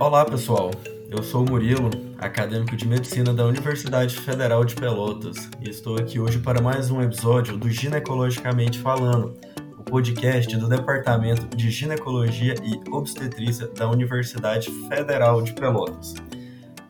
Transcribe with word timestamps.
Olá, 0.00 0.24
pessoal. 0.24 0.72
Eu 1.08 1.22
sou 1.22 1.46
o 1.46 1.48
Murilo, 1.48 1.88
acadêmico 2.18 2.76
de 2.76 2.86
medicina 2.86 3.32
da 3.32 3.46
Universidade 3.46 4.16
Federal 4.16 4.64
de 4.64 4.74
Pelotas, 4.74 5.48
e 5.60 5.70
estou 5.70 5.96
aqui 5.96 6.18
hoje 6.18 6.40
para 6.40 6.60
mais 6.60 6.90
um 6.90 7.00
episódio 7.00 7.56
do 7.56 7.70
Ginecologicamente 7.70 8.80
Falando, 8.80 9.38
o 9.78 9.84
podcast 9.84 10.56
do 10.56 10.68
Departamento 10.68 11.56
de 11.56 11.70
Ginecologia 11.70 12.56
e 12.64 12.90
Obstetrícia 12.90 13.68
da 13.68 13.88
Universidade 13.88 14.68
Federal 14.88 15.40
de 15.42 15.52
Pelotas. 15.52 16.14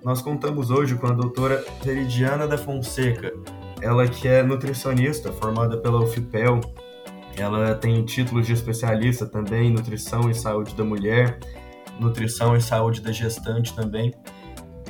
Nós 0.03 0.23
contamos 0.23 0.71
hoje 0.71 0.95
com 0.95 1.07
a 1.07 1.13
doutora 1.13 1.63
Veridiana 1.85 2.49
da 2.49 2.57
Fonseca, 2.57 3.35
ela 3.83 4.09
que 4.09 4.27
é 4.27 4.43
nutricionista 4.43 5.31
formada 5.31 5.77
pela 5.77 6.03
UFPEL, 6.03 6.59
ela 7.37 7.75
tem 7.75 8.03
títulos 8.05 8.47
de 8.47 8.55
especialista 8.55 9.27
também 9.27 9.69
em 9.69 9.73
nutrição 9.73 10.31
e 10.31 10.35
saúde 10.35 10.75
da 10.75 10.85
mulher, 10.85 11.39
nutrição 12.01 12.57
e 12.57 12.61
saúde 12.61 13.01
da 13.01 13.13
gestante 13.13 13.75
também. 13.75 14.15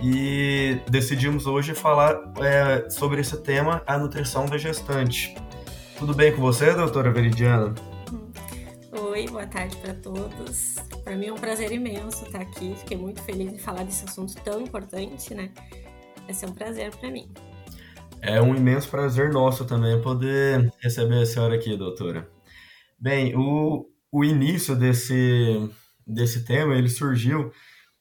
E 0.03 0.81
decidimos 0.91 1.47
hoje 1.47 1.75
falar 1.75 2.19
é, 2.41 2.89
sobre 2.91 3.21
esse 3.21 3.37
tema, 3.43 3.83
a 3.87 3.97
nutrição 3.97 4.47
da 4.47 4.59
gestante. 4.59 5.35
Tudo 5.99 6.15
bem 6.15 6.35
com 6.35 6.43
você, 6.43 6.75
doutora 6.75 7.11
Veridiana? 7.11 7.75
Oi, 8.93 9.27
boa 9.29 9.47
tarde 9.47 9.77
para 9.77 9.95
todos. 9.95 10.75
Para 11.05 11.17
mim 11.17 11.27
é 11.27 11.33
um 11.33 11.37
prazer 11.37 11.73
imenso 11.73 12.25
estar 12.25 12.41
aqui. 12.41 12.75
Fiquei 12.77 12.97
muito 12.97 13.23
feliz 13.23 13.53
em 13.53 13.59
falar 13.59 13.85
desse 13.85 14.05
assunto 14.05 14.35
tão 14.43 14.61
importante, 14.61 15.35
né? 15.35 15.51
Vai 16.25 16.35
ser 16.35 16.47
um 16.47 16.53
prazer 16.53 16.91
para 16.97 17.11
mim. 17.11 17.31
É 18.21 18.41
um 18.41 18.55
imenso 18.55 18.89
prazer 18.89 19.33
nosso 19.33 19.65
também 19.65 20.01
poder 20.01 20.73
receber 20.83 21.23
a 21.23 21.27
senhora 21.27 21.55
aqui, 21.55 21.77
doutora. 21.77 22.29
Bem, 22.99 23.37
o, 23.37 23.87
o 24.11 24.25
início 24.25 24.75
desse, 24.75 25.69
desse 26.07 26.45
tema, 26.45 26.77
ele 26.77 26.89
surgiu 26.89 27.53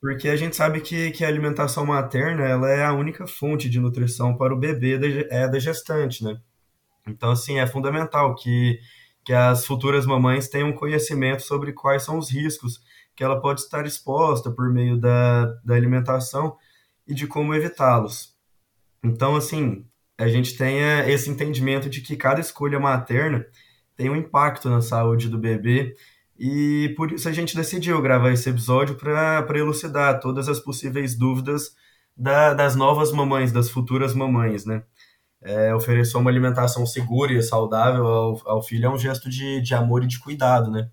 porque 0.03 0.27
a 0.27 0.35
gente 0.35 0.53
sabe 0.53 0.81
que, 0.81 1.11
que 1.11 1.23
a 1.23 1.29
alimentação 1.29 1.85
materna, 1.85 2.43
ela 2.43 2.69
é 2.69 2.83
a 2.83 2.91
única 2.91 3.25
fonte 3.25 3.69
de 3.69 3.79
nutrição 3.79 4.35
para 4.35 4.53
o 4.53 4.59
bebê 4.59 4.97
da, 4.97 5.07
é 5.33 5.47
da 5.47 5.57
gestante, 5.57 6.25
né? 6.25 6.41
Então, 7.07 7.31
assim, 7.31 7.57
é 7.57 7.65
fundamental 7.65 8.35
que, 8.35 8.81
que 9.23 9.31
as 9.31 9.65
futuras 9.65 10.05
mamães 10.05 10.49
tenham 10.49 10.73
conhecimento 10.73 11.43
sobre 11.43 11.71
quais 11.71 12.03
são 12.03 12.17
os 12.17 12.29
riscos 12.29 12.81
que 13.15 13.23
ela 13.23 13.39
pode 13.39 13.61
estar 13.61 13.85
exposta 13.85 14.51
por 14.51 14.69
meio 14.73 14.99
da, 14.99 15.45
da 15.63 15.73
alimentação 15.73 16.57
e 17.07 17.13
de 17.13 17.25
como 17.25 17.55
evitá-los. 17.55 18.35
Então, 19.01 19.37
assim, 19.37 19.85
a 20.17 20.27
gente 20.27 20.57
tenha 20.57 21.09
esse 21.09 21.29
entendimento 21.29 21.89
de 21.89 22.01
que 22.01 22.17
cada 22.17 22.41
escolha 22.41 22.77
materna 22.77 23.45
tem 23.95 24.09
um 24.09 24.17
impacto 24.17 24.69
na 24.69 24.81
saúde 24.81 25.29
do 25.29 25.37
bebê 25.37 25.95
e 26.37 26.93
por 26.97 27.11
isso 27.11 27.29
a 27.29 27.31
gente 27.31 27.55
decidiu 27.55 28.01
gravar 28.01 28.31
esse 28.31 28.49
episódio 28.49 28.95
para 28.95 29.45
elucidar 29.57 30.19
todas 30.19 30.49
as 30.49 30.59
possíveis 30.59 31.15
dúvidas 31.17 31.75
da, 32.15 32.53
das 32.53 32.75
novas 32.75 33.11
mamães, 33.11 33.51
das 33.51 33.69
futuras 33.69 34.13
mamães, 34.13 34.65
né? 34.65 34.83
É, 35.41 35.75
oferecer 35.75 36.17
uma 36.17 36.29
alimentação 36.29 36.85
segura 36.85 37.33
e 37.33 37.43
saudável 37.43 38.05
ao, 38.07 38.41
ao 38.45 38.61
filho 38.61 38.85
é 38.85 38.89
um 38.89 38.97
gesto 38.97 39.29
de, 39.29 39.61
de 39.61 39.75
amor 39.75 40.03
e 40.03 40.07
de 40.07 40.19
cuidado, 40.19 40.71
né? 40.71 40.89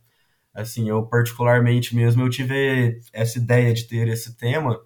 Assim, 0.52 0.88
eu 0.88 1.06
particularmente 1.06 1.94
mesmo, 1.94 2.22
eu 2.22 2.30
tive 2.30 3.00
essa 3.12 3.38
ideia 3.38 3.72
de 3.72 3.84
ter 3.84 4.08
esse 4.08 4.36
tema, 4.36 4.80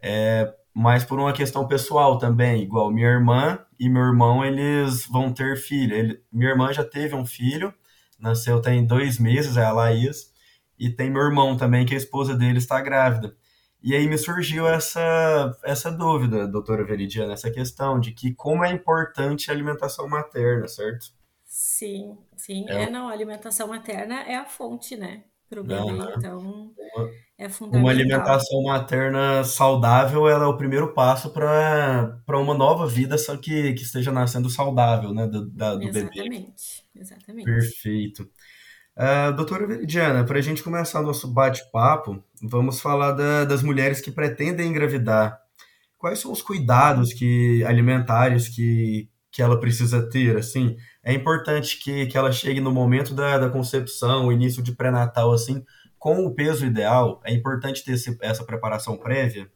é, 0.00 0.52
mas 0.72 1.04
por 1.04 1.18
uma 1.18 1.32
questão 1.32 1.66
pessoal 1.66 2.18
também, 2.18 2.62
igual 2.62 2.92
minha 2.92 3.08
irmã 3.08 3.58
e 3.78 3.88
meu 3.88 4.02
irmão, 4.02 4.44
eles 4.44 5.06
vão 5.06 5.32
ter 5.32 5.56
filho. 5.56 5.94
Ele, 5.94 6.22
minha 6.32 6.50
irmã 6.50 6.72
já 6.72 6.84
teve 6.84 7.14
um 7.14 7.26
filho, 7.26 7.74
nasceu 8.20 8.60
tem 8.60 8.86
dois 8.86 9.18
meses, 9.18 9.56
é 9.56 9.64
a 9.64 9.72
Laís, 9.72 10.32
e 10.78 10.90
tem 10.90 11.10
meu 11.10 11.22
irmão 11.22 11.56
também, 11.56 11.84
que 11.84 11.94
a 11.94 11.98
esposa 11.98 12.36
dele 12.36 12.58
está 12.58 12.80
grávida. 12.80 13.36
E 13.82 13.94
aí 13.94 14.06
me 14.06 14.18
surgiu 14.18 14.68
essa, 14.68 15.58
essa 15.64 15.90
dúvida, 15.90 16.46
doutora 16.46 16.84
Veridiana, 16.84 17.32
essa 17.32 17.50
questão 17.50 17.98
de 17.98 18.12
que 18.12 18.34
como 18.34 18.64
é 18.64 18.70
importante 18.70 19.50
a 19.50 19.54
alimentação 19.54 20.06
materna, 20.06 20.68
certo? 20.68 21.06
Sim, 21.46 22.18
sim. 22.36 22.66
É, 22.68 22.84
é 22.84 22.90
não, 22.90 23.08
a 23.08 23.12
alimentação 23.12 23.68
materna 23.68 24.22
é 24.22 24.36
a 24.36 24.44
fonte, 24.44 24.96
né, 24.96 25.24
para 25.50 25.60
o 25.60 25.64
bebê, 25.64 25.80
uhum. 25.80 26.12
então 26.16 26.72
é 27.36 27.48
fundamental. 27.48 27.80
Uma 27.80 27.90
alimentação 27.90 28.62
materna 28.62 29.42
saudável 29.42 30.28
ela 30.28 30.44
é 30.44 30.46
o 30.46 30.56
primeiro 30.56 30.94
passo 30.94 31.30
para 31.30 32.22
uma 32.28 32.54
nova 32.54 32.86
vida, 32.86 33.18
só 33.18 33.36
que, 33.36 33.72
que 33.72 33.82
esteja 33.82 34.12
nascendo 34.12 34.48
saudável, 34.48 35.12
né, 35.12 35.26
do, 35.26 35.50
da, 35.50 35.74
do 35.74 35.82
exatamente, 35.82 36.14
bebê. 36.14 36.36
Exatamente, 36.36 36.86
exatamente. 36.94 37.44
Perfeito. 37.44 38.30
Uh, 38.96 39.32
doutora 39.34 39.66
Veridiana, 39.66 40.24
para 40.24 40.38
a 40.38 40.42
gente 40.42 40.62
começar 40.62 41.02
nosso 41.02 41.26
bate-papo, 41.26 42.22
vamos 42.42 42.80
falar 42.80 43.12
da, 43.12 43.44
das 43.44 43.62
mulheres 43.62 44.00
que 44.00 44.12
pretendem 44.12 44.68
engravidar. 44.68 45.36
Quais 45.98 46.18
são 46.18 46.30
os 46.30 46.42
cuidados 46.42 47.12
que 47.12 47.64
alimentares 47.64 48.48
que, 48.48 49.08
que 49.32 49.42
ela 49.42 49.58
precisa 49.58 50.08
ter? 50.08 50.36
Assim, 50.36 50.76
é 51.02 51.12
importante 51.12 51.78
que, 51.78 52.06
que 52.06 52.16
ela 52.16 52.30
chegue 52.30 52.60
no 52.60 52.72
momento 52.72 53.14
da, 53.14 53.38
da 53.38 53.50
concepção, 53.50 54.30
início 54.30 54.62
de 54.62 54.72
pré-natal, 54.72 55.32
assim, 55.32 55.64
com 55.98 56.24
o 56.24 56.34
peso 56.34 56.66
ideal. 56.66 57.20
É 57.24 57.32
importante 57.32 57.84
ter 57.84 57.92
esse, 57.92 58.16
essa 58.20 58.44
preparação 58.44 58.96
prévia? 58.96 59.50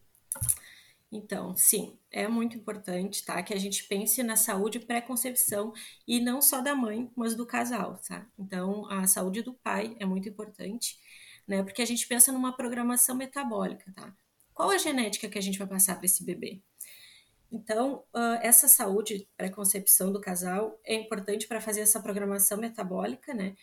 Então, 1.13 1.55
sim, 1.57 1.97
é 2.11 2.27
muito 2.27 2.57
importante, 2.57 3.25
tá? 3.25 3.41
Que 3.43 3.55
a 3.55 3.59
gente 3.59 3.85
pense 3.85 4.23
na 4.23 4.37
saúde 4.37 4.81
pré-concepção 4.81 5.73
e 6.09 6.21
não 6.21 6.43
só 6.43 6.61
da 6.61 6.75
mãe, 6.75 7.09
mas 7.15 7.37
do 7.37 7.47
casal, 7.47 8.01
tá? 8.07 8.27
Então, 8.39 8.91
a 8.91 9.07
saúde 9.07 9.43
do 9.43 9.55
pai 9.55 9.97
é 10.01 10.05
muito 10.05 10.29
importante, 10.29 10.99
né? 11.47 11.63
Porque 11.63 11.83
a 11.83 11.87
gente 11.87 12.07
pensa 12.09 12.33
numa 12.33 12.57
programação 12.57 13.15
metabólica, 13.15 13.93
tá? 13.95 14.13
Qual 14.53 14.71
a 14.71 14.79
genética 14.79 15.29
que 15.29 15.39
a 15.39 15.43
gente 15.43 15.59
vai 15.59 15.69
passar 15.69 15.97
para 15.97 16.07
esse 16.07 16.25
bebê? 16.25 16.61
Então, 17.55 18.05
uh, 18.13 18.35
essa 18.43 18.67
saúde 18.67 19.29
pré-concepção 19.37 20.13
do 20.13 20.21
casal 20.21 20.77
é 20.85 20.93
importante 20.97 21.47
para 21.47 21.61
fazer 21.61 21.83
essa 21.83 22.03
programação 22.03 22.59
metabólica, 22.59 23.33
né? 23.33 23.55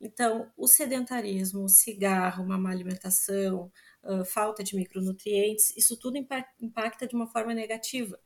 Então, 0.00 0.48
o 0.56 0.68
sedentarismo, 0.68 1.64
o 1.64 1.68
cigarro, 1.68 2.44
uma 2.44 2.56
má 2.56 2.70
alimentação, 2.70 3.72
uh, 4.04 4.24
falta 4.24 4.62
de 4.62 4.76
micronutrientes, 4.76 5.76
isso 5.76 5.98
tudo 5.98 6.16
impacta 6.60 7.08
de 7.08 7.16
uma 7.16 7.26
forma 7.26 7.52
negativa 7.52 8.20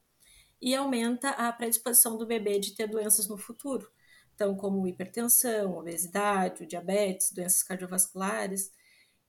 e 0.61 0.75
aumenta 0.75 1.31
a 1.31 1.51
predisposição 1.53 2.19
do 2.19 2.27
bebê 2.27 2.59
de 2.59 2.75
ter 2.75 2.87
doenças 2.87 3.27
no 3.27 3.39
futuro, 3.39 3.91
então 4.35 4.55
como 4.55 4.87
hipertensão, 4.87 5.73
obesidade, 5.79 6.67
diabetes, 6.67 7.33
doenças 7.33 7.63
cardiovasculares. 7.63 8.71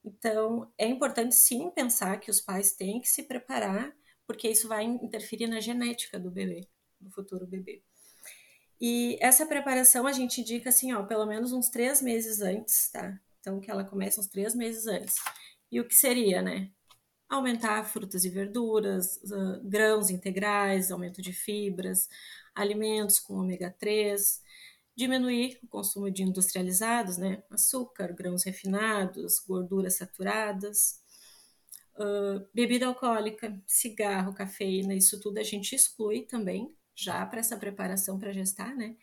Então, 0.04 0.70
é 0.78 0.88
importante 0.88 1.36
sim 1.36 1.72
pensar 1.72 2.20
que 2.20 2.30
os 2.30 2.42
pais 2.42 2.74
têm 2.74 3.00
que 3.00 3.08
se 3.08 3.24
preparar, 3.24 3.96
porque 4.26 4.50
isso 4.50 4.68
vai 4.68 4.84
interferir 4.84 5.48
na 5.48 5.60
genética 5.60 6.20
do 6.20 6.32
bebê, 6.32 6.68
do 7.00 7.12
futuro 7.12 7.46
bebê. 7.46 7.84
E 8.80 9.18
essa 9.22 9.46
preparação 9.46 10.06
a 10.06 10.12
gente 10.12 10.42
indica 10.42 10.70
assim, 10.70 10.94
ó, 10.94 11.04
pelo 11.04 11.26
menos 11.26 11.54
uns 11.54 11.70
três 11.70 12.02
meses 12.02 12.42
antes, 12.42 12.90
tá? 12.92 13.18
Então, 13.40 13.60
que 13.60 13.72
ela 13.72 13.84
comece 13.84 14.20
uns 14.20 14.28
três 14.28 14.54
meses 14.56 14.88
antes. 14.88 15.16
E 15.72 15.80
o 15.80 15.88
que 15.88 15.96
seria, 15.96 16.42
né? 16.42 16.72
Aumentar 17.30 17.84
frutas 17.86 18.26
e 18.26 18.30
verduras, 18.30 19.18
uh, 19.24 19.62
grãos 19.64 20.10
integrais, 20.10 20.92
aumento 20.92 21.22
de 21.22 21.32
fibras, 21.32 22.10
alimentos 22.54 23.20
com 23.20 23.36
ômega 23.36 23.74
3, 23.80 24.42
diminuir 24.96 25.60
o 25.64 25.68
consumo 25.68 26.10
de 26.10 26.24
industrializados, 26.24 27.18
né? 27.18 27.44
Açúcar, 27.50 28.14
grãos 28.14 28.44
refinados, 28.44 29.40
gorduras 29.40 29.96
saturadas, 29.96 31.02
uh, 31.98 32.48
bebida 32.54 32.88
alcoólica, 32.88 33.58
cigarro, 33.66 34.34
cafeína, 34.34 34.94
isso 34.94 35.20
tudo 35.20 35.40
a 35.40 35.44
gente 35.44 35.76
exclui 35.76 36.24
também, 36.24 36.76
já 36.96 37.26
para 37.26 37.40
essa 37.40 37.58
preparação 37.58 38.20
para 38.20 38.34
gestar, 38.34 38.76
né? 38.76 38.96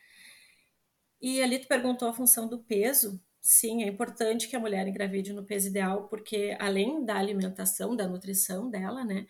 E 1.20 1.40
ali 1.42 1.58
tu 1.58 1.68
perguntou 1.68 2.08
a 2.08 2.12
função 2.12 2.48
do 2.48 2.58
peso, 2.58 3.22
sim, 3.40 3.84
é 3.84 3.86
importante 3.88 4.48
que 4.48 4.56
a 4.56 4.60
mulher 4.60 4.86
engravide 4.88 5.32
no 5.32 5.44
peso 5.44 5.68
ideal, 5.68 6.08
porque 6.08 6.56
além 6.60 7.04
da 7.04 7.16
alimentação, 7.16 7.94
da 7.94 8.08
nutrição 8.08 8.68
dela, 8.70 9.04
né, 9.04 9.26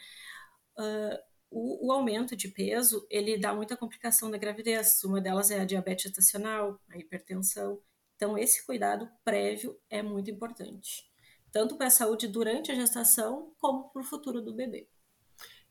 uh, 0.79 1.19
o, 1.51 1.89
o, 1.89 1.93
aumento 1.93 2.35
de 2.35 2.49
peso, 2.49 3.07
ele 3.11 3.39
dá 3.39 3.55
muita 3.55 3.77
complicação 3.77 4.31
na 4.31 4.39
gravidez. 4.39 5.05
Uma 5.05 5.21
delas 5.21 5.51
é 5.51 5.61
a 5.61 5.65
diabetes 5.67 6.05
gestacional, 6.05 6.81
a 6.89 6.97
hipertensão. 6.99 7.81
Então, 8.17 8.39
esse 8.39 8.65
cuidado 8.65 9.11
prévio 9.25 9.79
é 9.91 10.03
muito 10.03 10.31
importante, 10.31 11.12
tanto 11.53 11.77
para 11.77 11.89
a 11.89 11.91
saúde 11.91 12.27
durante 12.27 12.73
a 12.73 12.75
gestação, 12.75 13.53
como 13.59 13.91
para 13.91 14.03
o 14.03 14.05
futuro 14.05 14.41
do 14.41 14.55
bebê. 14.55 14.89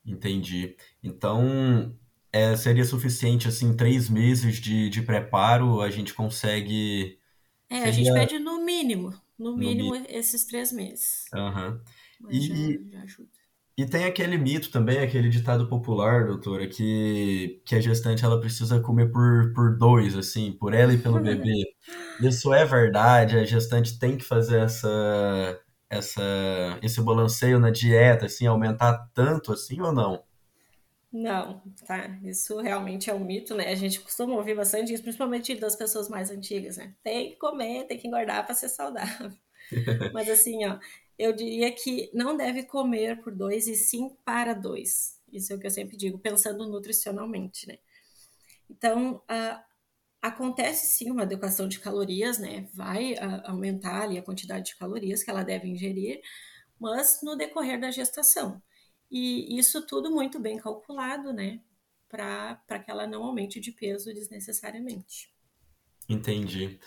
Entendi. 0.06 0.75
Então, 1.04 1.95
é, 2.31 2.56
seria 2.56 2.86
suficiente, 2.86 3.48
assim, 3.48 3.75
três 3.75 4.10
meses 4.10 4.57
de, 4.57 4.89
de 4.89 5.01
preparo, 5.01 5.81
a 5.81 5.89
gente 5.89 6.13
consegue 6.13 7.19
é, 7.72 7.75
Seria... 7.75 7.88
a 7.88 7.92
gente 7.92 8.13
pede 8.13 8.38
no 8.38 8.66
mínimo, 8.66 9.13
no 9.39 9.56
mínimo 9.56 9.95
no 9.95 10.06
esses 10.10 10.44
três 10.44 10.74
meses. 10.74 11.25
Uhum. 11.33 11.80
e, 12.30 12.42
já, 12.42 12.98
já 12.98 13.04
ajuda. 13.04 13.30
E 13.78 13.86
tem 13.86 14.04
aquele 14.04 14.38
mito 14.38 14.69
também, 14.69 15.00
aquele 15.00 15.30
ditado 15.30 15.69
popular, 15.69 16.28
doutora, 16.28 16.68
que, 16.68 17.62
que 17.66 17.74
a 17.74 17.80
gestante 17.80 18.25
ela 18.25 18.42
precisa 18.42 18.81
comer 18.81 19.10
por, 19.10 19.54
por 19.54 19.78
dois, 19.78 20.18
assim, 20.18 20.51
por 20.51 20.74
ela 20.74 20.94
e 20.94 20.98
pelo 20.98 21.19
bebê. 21.24 21.63
Isso 22.19 22.54
é 22.54 22.66
verdade, 22.66 23.38
a 23.38 23.45
gestante 23.45 23.98
tem 23.98 24.18
que 24.18 24.25
fazer 24.25 24.60
essa, 24.60 25.57
essa, 25.91 26.21
esse 26.81 27.01
balanceio 27.01 27.59
na 27.59 27.69
dieta, 27.69 28.25
assim, 28.25 28.47
aumentar 28.47 29.09
tanto 29.13 29.51
assim 29.51 29.81
ou 29.81 29.91
não? 29.91 30.23
Não, 31.11 31.61
tá. 31.85 32.17
Isso 32.23 32.59
realmente 32.61 33.09
é 33.09 33.13
um 33.13 33.19
mito, 33.19 33.53
né? 33.53 33.67
A 33.67 33.75
gente 33.75 33.99
costuma 33.99 34.35
ouvir 34.35 34.55
bastante 34.55 34.93
isso, 34.93 35.03
principalmente 35.03 35.53
das 35.55 35.75
pessoas 35.75 36.07
mais 36.07 36.31
antigas, 36.31 36.77
né? 36.77 36.95
Tem 37.03 37.31
que 37.31 37.35
comer, 37.35 37.85
tem 37.85 37.97
que 37.97 38.07
engordar 38.07 38.45
para 38.45 38.55
ser 38.55 38.69
saudável. 38.69 39.29
Mas 40.13 40.29
assim, 40.29 40.65
ó, 40.65 40.79
eu 41.19 41.33
diria 41.33 41.69
que 41.73 42.09
não 42.13 42.37
deve 42.37 42.63
comer 42.63 43.21
por 43.21 43.35
dois 43.35 43.67
e 43.67 43.75
sim 43.75 44.15
para 44.23 44.53
dois. 44.53 45.19
Isso 45.29 45.51
é 45.51 45.55
o 45.57 45.59
que 45.59 45.67
eu 45.67 45.71
sempre 45.71 45.97
digo, 45.97 46.17
pensando 46.17 46.65
nutricionalmente, 46.67 47.67
né? 47.67 47.77
Então, 48.69 49.15
uh, 49.29 49.70
acontece 50.21 50.85
sim 50.85 51.09
uma 51.09 51.23
adequação 51.23 51.68
de 51.68 51.79
calorias, 51.79 52.38
né? 52.38 52.69
Vai 52.73 53.13
uh, 53.13 53.41
aumentar 53.45 54.03
ali 54.03 54.18
a 54.18 54.23
quantidade 54.23 54.65
de 54.65 54.77
calorias 54.77 55.23
que 55.23 55.29
ela 55.29 55.44
deve 55.44 55.68
ingerir, 55.68 56.21
mas 56.79 57.19
no 57.23 57.35
decorrer 57.35 57.79
da 57.79 57.89
gestação. 57.89 58.62
E 59.09 59.57
isso 59.57 59.85
tudo 59.85 60.12
muito 60.12 60.39
bem 60.39 60.57
calculado, 60.57 61.33
né? 61.33 61.59
Para 62.07 62.79
que 62.83 62.91
ela 62.91 63.07
não 63.07 63.23
aumente 63.23 63.59
de 63.59 63.71
peso 63.71 64.13
desnecessariamente. 64.13 65.33
Entendi. 66.07 66.79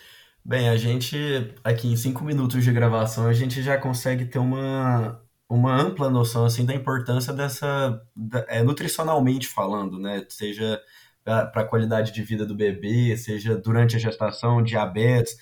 Bem, 0.45 0.69
a 0.69 0.77
gente, 0.77 1.17
aqui 1.65 1.89
em 1.89 1.97
cinco 1.97 2.23
minutos 2.23 2.63
de 2.63 2.73
gravação, 2.73 3.27
a 3.27 3.33
gente 3.33 3.63
já 3.63 3.79
consegue 3.79 4.27
ter 4.27 4.39
uma, 4.39 5.23
uma 5.49 5.75
ampla 5.75 6.11
noção, 6.11 6.45
assim, 6.45 6.67
da 6.67 6.75
importância 6.75 7.33
dessa, 7.33 8.03
é, 8.49 8.63
nutricionalmente 8.63 9.49
falando, 9.49 9.99
né? 9.99 10.27
Seja 10.29 10.81
para 11.25 11.51
a 11.55 11.65
qualidade 11.65 12.13
de 12.13 12.23
vida 12.23 12.45
do 12.45 12.55
bebê, 12.55 13.17
seja 13.17 13.57
durante 13.57 13.97
a 13.97 13.99
gestação, 13.99 14.63
diabetes, 14.63 15.37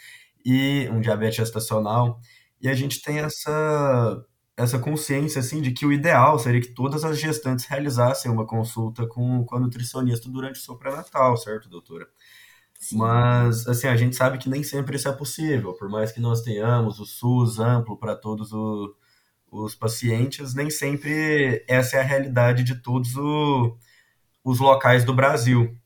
e 0.45 0.89
um 0.91 1.01
diabetes 1.01 1.37
gestacional. 1.37 2.21
E 2.61 2.69
a 2.69 2.75
gente 2.75 3.03
tem 3.03 3.19
essa, 3.19 4.25
essa 4.57 4.79
consciência 4.79 5.41
assim 5.41 5.61
de 5.61 5.73
que 5.73 5.85
o 5.85 5.93
ideal 5.93 6.39
seria 6.39 6.61
que 6.61 6.75
todas 6.75 7.05
as 7.05 7.19
gestantes 7.19 7.67
realizassem 7.67 8.31
uma 8.31 8.47
consulta 8.47 9.07
com, 9.07 9.45
com 9.45 9.57
a 9.57 9.61
nutricionista 9.61 10.31
durante 10.31 10.61
o 10.61 10.63
seu 10.63 10.77
pré-natal, 10.77 11.37
certo, 11.37 11.69
doutora? 11.69 12.07
Sim. 12.79 12.99
Mas 12.99 13.67
assim, 13.67 13.87
a 13.89 13.97
gente 13.97 14.17
sabe 14.17 14.39
que 14.39 14.49
nem 14.49 14.63
sempre 14.63 14.97
isso 14.97 15.09
é 15.09 15.13
possível, 15.13 15.73
por 15.75 15.89
mais 15.89 16.13
que 16.13 16.21
nós 16.21 16.43
tenhamos 16.43 16.99
o 16.99 17.07
SUS 17.07 17.59
amplo 17.59 17.97
para 17.97 18.17
todos 18.17 18.53
o, 18.53 18.95
os 19.51 19.75
pacientes, 19.75 20.55
nem 20.55 20.71
sempre 20.71 21.65
essa 21.69 21.97
é 21.97 22.01
a 22.01 22.05
realidade 22.05 22.65
de 22.65 22.83
todos 22.83 23.17
o, 23.17 23.77
os 24.45 24.59
locais 24.61 25.05
do 25.05 25.15
Brasil. 25.15 25.77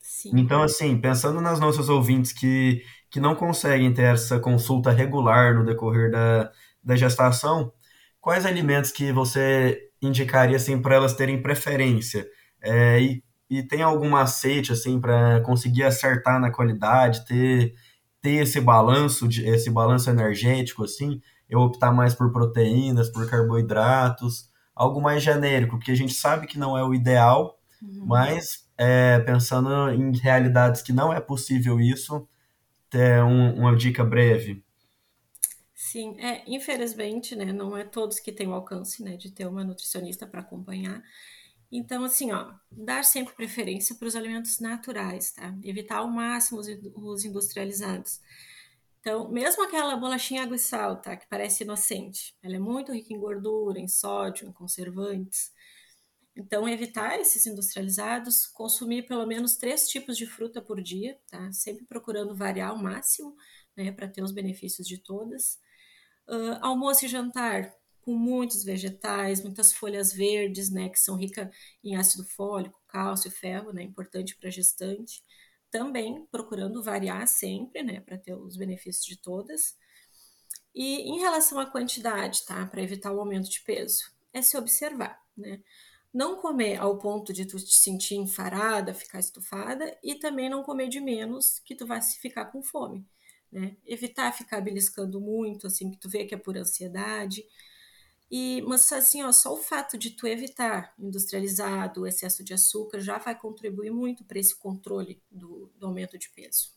Sim. 0.00 0.30
Então, 0.34 0.62
assim, 0.62 0.96
pensando 0.98 1.40
nas 1.40 1.58
nossas 1.58 1.88
ouvintes 1.88 2.32
que, 2.32 2.82
que 3.10 3.20
não 3.20 3.34
conseguem 3.34 3.92
ter 3.92 4.14
essa 4.14 4.38
consulta 4.38 4.90
regular 4.90 5.54
no 5.54 5.64
decorrer 5.64 6.10
da, 6.10 6.50
da 6.82 6.96
gestação, 6.96 7.72
quais 8.20 8.46
alimentos 8.46 8.90
que 8.90 9.12
você 9.12 9.90
indicaria 10.00 10.56
assim 10.56 10.80
para 10.80 10.96
elas 10.96 11.14
terem 11.14 11.42
preferência? 11.42 12.26
É, 12.62 13.00
e, 13.00 13.24
e 13.50 13.62
tem 13.62 13.82
algum 13.82 14.08
macete 14.08 14.72
assim 14.72 15.00
para 15.00 15.40
conseguir 15.42 15.84
acertar 15.84 16.40
na 16.40 16.50
qualidade, 16.50 17.24
ter, 17.26 17.74
ter 18.22 18.42
esse 18.42 18.60
balanço 18.60 19.28
de 19.28 19.46
esse 19.46 19.70
balanço 19.70 20.08
energético 20.08 20.84
assim, 20.84 21.20
eu 21.48 21.60
optar 21.60 21.92
mais 21.92 22.14
por 22.14 22.32
proteínas, 22.32 23.10
por 23.10 23.28
carboidratos, 23.28 24.48
algo 24.74 25.00
mais 25.00 25.22
genérico, 25.22 25.78
que 25.78 25.92
a 25.92 25.94
gente 25.94 26.14
sabe 26.14 26.46
que 26.46 26.58
não 26.58 26.76
é 26.76 26.82
o 26.82 26.94
ideal, 26.94 27.53
uhum. 27.84 28.06
mas 28.06 28.66
é, 28.76 29.18
pensando 29.20 29.90
em 29.90 30.16
realidades 30.16 30.82
que 30.82 30.92
não 30.92 31.12
é 31.12 31.20
possível 31.20 31.80
isso, 31.80 32.26
ter 32.90 33.22
um, 33.22 33.54
uma 33.54 33.76
dica 33.76 34.04
breve. 34.04 34.64
Sim, 35.74 36.18
é, 36.18 36.42
infelizmente, 36.46 37.36
né, 37.36 37.52
não 37.52 37.76
é 37.76 37.84
todos 37.84 38.18
que 38.18 38.32
têm 38.32 38.48
o 38.48 38.54
alcance, 38.54 39.02
né, 39.02 39.16
de 39.16 39.30
ter 39.30 39.46
uma 39.46 39.62
nutricionista 39.62 40.26
para 40.26 40.40
acompanhar. 40.40 41.02
Então, 41.70 42.04
assim, 42.04 42.32
ó, 42.32 42.52
dar 42.70 43.04
sempre 43.04 43.34
preferência 43.34 43.94
para 43.96 44.06
os 44.06 44.14
alimentos 44.14 44.60
naturais, 44.60 45.32
tá? 45.32 45.52
Evitar 45.62 45.98
ao 45.98 46.08
máximo 46.08 46.60
os, 46.60 46.68
os 46.94 47.24
industrializados. 47.24 48.20
Então, 49.00 49.28
mesmo 49.28 49.64
aquela 49.64 49.96
bolachinha 49.96 50.42
água 50.44 50.56
e 50.56 50.58
sal, 50.58 50.96
tá? 50.96 51.16
Que 51.16 51.26
parece 51.28 51.64
inocente, 51.64 52.34
ela 52.42 52.56
é 52.56 52.58
muito 52.58 52.92
rica 52.92 53.12
em 53.12 53.18
gordura, 53.18 53.78
em 53.78 53.88
sódio, 53.88 54.48
em 54.48 54.52
conservantes. 54.52 55.52
Então, 56.36 56.68
evitar 56.68 57.18
esses 57.20 57.46
industrializados, 57.46 58.46
consumir 58.46 59.06
pelo 59.06 59.24
menos 59.26 59.56
três 59.56 59.88
tipos 59.88 60.16
de 60.16 60.26
fruta 60.26 60.60
por 60.60 60.82
dia, 60.82 61.18
tá? 61.30 61.52
Sempre 61.52 61.84
procurando 61.86 62.34
variar 62.34 62.70
ao 62.70 62.78
máximo, 62.78 63.36
né? 63.76 63.92
Para 63.92 64.08
ter 64.08 64.22
os 64.22 64.32
benefícios 64.32 64.86
de 64.86 64.98
todas. 64.98 65.58
Uh, 66.28 66.58
almoço 66.60 67.04
e 67.04 67.08
jantar 67.08 67.72
com 68.04 68.14
muitos 68.14 68.62
vegetais, 68.62 69.42
muitas 69.42 69.72
folhas 69.72 70.12
verdes, 70.12 70.70
né, 70.70 70.90
que 70.90 71.00
são 71.00 71.16
ricas 71.16 71.48
em 71.82 71.96
ácido 71.96 72.22
fólico, 72.22 72.78
cálcio, 72.86 73.30
ferro, 73.30 73.72
né, 73.72 73.82
importante 73.82 74.36
para 74.36 74.50
gestante. 74.50 75.22
Também 75.70 76.26
procurando 76.30 76.82
variar 76.82 77.26
sempre, 77.26 77.82
né, 77.82 78.00
para 78.00 78.18
ter 78.18 78.34
os 78.34 78.56
benefícios 78.56 79.06
de 79.06 79.16
todas. 79.16 79.76
E 80.74 81.00
em 81.02 81.18
relação 81.18 81.58
à 81.58 81.66
quantidade, 81.66 82.44
tá, 82.44 82.66
para 82.66 82.82
evitar 82.82 83.10
o 83.10 83.20
aumento 83.20 83.48
de 83.48 83.62
peso, 83.62 84.12
é 84.34 84.42
se 84.42 84.56
observar, 84.56 85.18
né? 85.36 85.62
Não 86.14 86.36
comer 86.36 86.76
ao 86.76 86.96
ponto 86.96 87.32
de 87.32 87.44
tu 87.44 87.58
te 87.58 87.74
sentir 87.74 88.14
enfarada, 88.14 88.94
ficar 88.94 89.18
estufada, 89.18 89.98
e 90.02 90.14
também 90.14 90.48
não 90.48 90.62
comer 90.62 90.88
de 90.88 91.00
menos 91.00 91.58
que 91.58 91.74
tu 91.74 91.86
vai 91.86 92.00
ficar 92.00 92.46
com 92.46 92.62
fome 92.62 93.04
né? 93.54 93.76
Evitar 93.86 94.32
ficar 94.32 94.60
beliscando 94.60 95.20
muito, 95.20 95.68
assim, 95.68 95.88
que 95.88 95.96
tu 95.96 96.10
vê 96.10 96.24
que 96.24 96.34
é 96.34 96.38
por 96.38 96.58
ansiedade. 96.58 97.44
E, 98.28 98.60
mas 98.62 98.90
assim, 98.90 99.22
ó, 99.22 99.30
só 99.30 99.54
o 99.54 99.56
fato 99.56 99.96
de 99.96 100.10
tu 100.10 100.26
evitar 100.26 100.92
industrializado, 100.98 102.00
o 102.00 102.06
excesso 102.06 102.42
de 102.42 102.52
açúcar, 102.52 102.98
já 102.98 103.16
vai 103.16 103.38
contribuir 103.38 103.92
muito 103.92 104.24
para 104.24 104.40
esse 104.40 104.58
controle 104.58 105.22
do, 105.30 105.70
do, 105.78 105.86
aumento 105.86 106.18
de 106.18 106.28
peso. 106.30 106.70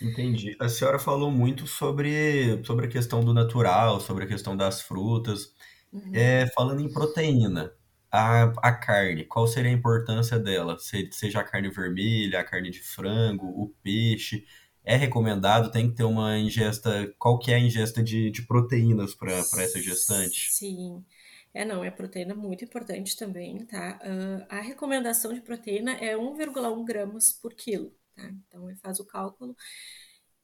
Entendi. 0.00 0.56
A 0.58 0.70
senhora 0.70 0.98
falou 0.98 1.30
muito 1.30 1.66
sobre, 1.66 2.64
sobre 2.64 2.86
a 2.86 2.88
questão 2.88 3.22
do 3.22 3.34
natural, 3.34 4.00
sobre 4.00 4.24
a 4.24 4.26
questão 4.26 4.56
das 4.56 4.80
frutas. 4.80 5.52
Uhum. 5.92 6.10
É, 6.14 6.46
falando 6.54 6.80
em 6.80 6.90
proteína, 6.90 7.72
a, 8.16 8.44
a 8.62 8.72
carne, 8.72 9.24
qual 9.24 9.44
seria 9.48 9.72
a 9.72 9.74
importância 9.74 10.38
dela? 10.38 10.78
Se, 10.78 11.08
seja 11.10 11.40
a 11.40 11.44
carne 11.44 11.68
vermelha, 11.68 12.38
a 12.38 12.44
carne 12.44 12.70
de 12.70 12.80
frango, 12.80 13.46
o 13.46 13.74
peixe 13.82 14.46
é 14.84 14.94
recomendado, 14.94 15.72
tem 15.72 15.90
que 15.90 15.96
ter 15.96 16.04
uma 16.04 16.38
ingesta. 16.38 17.12
Qual 17.18 17.40
que 17.40 17.50
é 17.50 17.56
a 17.56 17.58
ingesta 17.58 18.04
de, 18.04 18.30
de 18.30 18.42
proteínas 18.42 19.14
para 19.16 19.32
essa 19.32 19.80
gestante? 19.80 20.52
Sim. 20.52 21.04
É, 21.52 21.64
não, 21.64 21.82
é 21.82 21.90
proteína 21.90 22.36
muito 22.36 22.64
importante 22.64 23.16
também, 23.16 23.64
tá? 23.66 23.98
Uh, 24.04 24.46
a 24.48 24.60
recomendação 24.60 25.32
de 25.32 25.40
proteína 25.40 25.94
é 25.94 26.16
1,1 26.16 26.84
gramas 26.84 27.32
por 27.32 27.52
quilo, 27.54 27.92
tá? 28.14 28.30
Então, 28.46 28.68
faz 28.76 29.00
o 29.00 29.04
cálculo. 29.04 29.56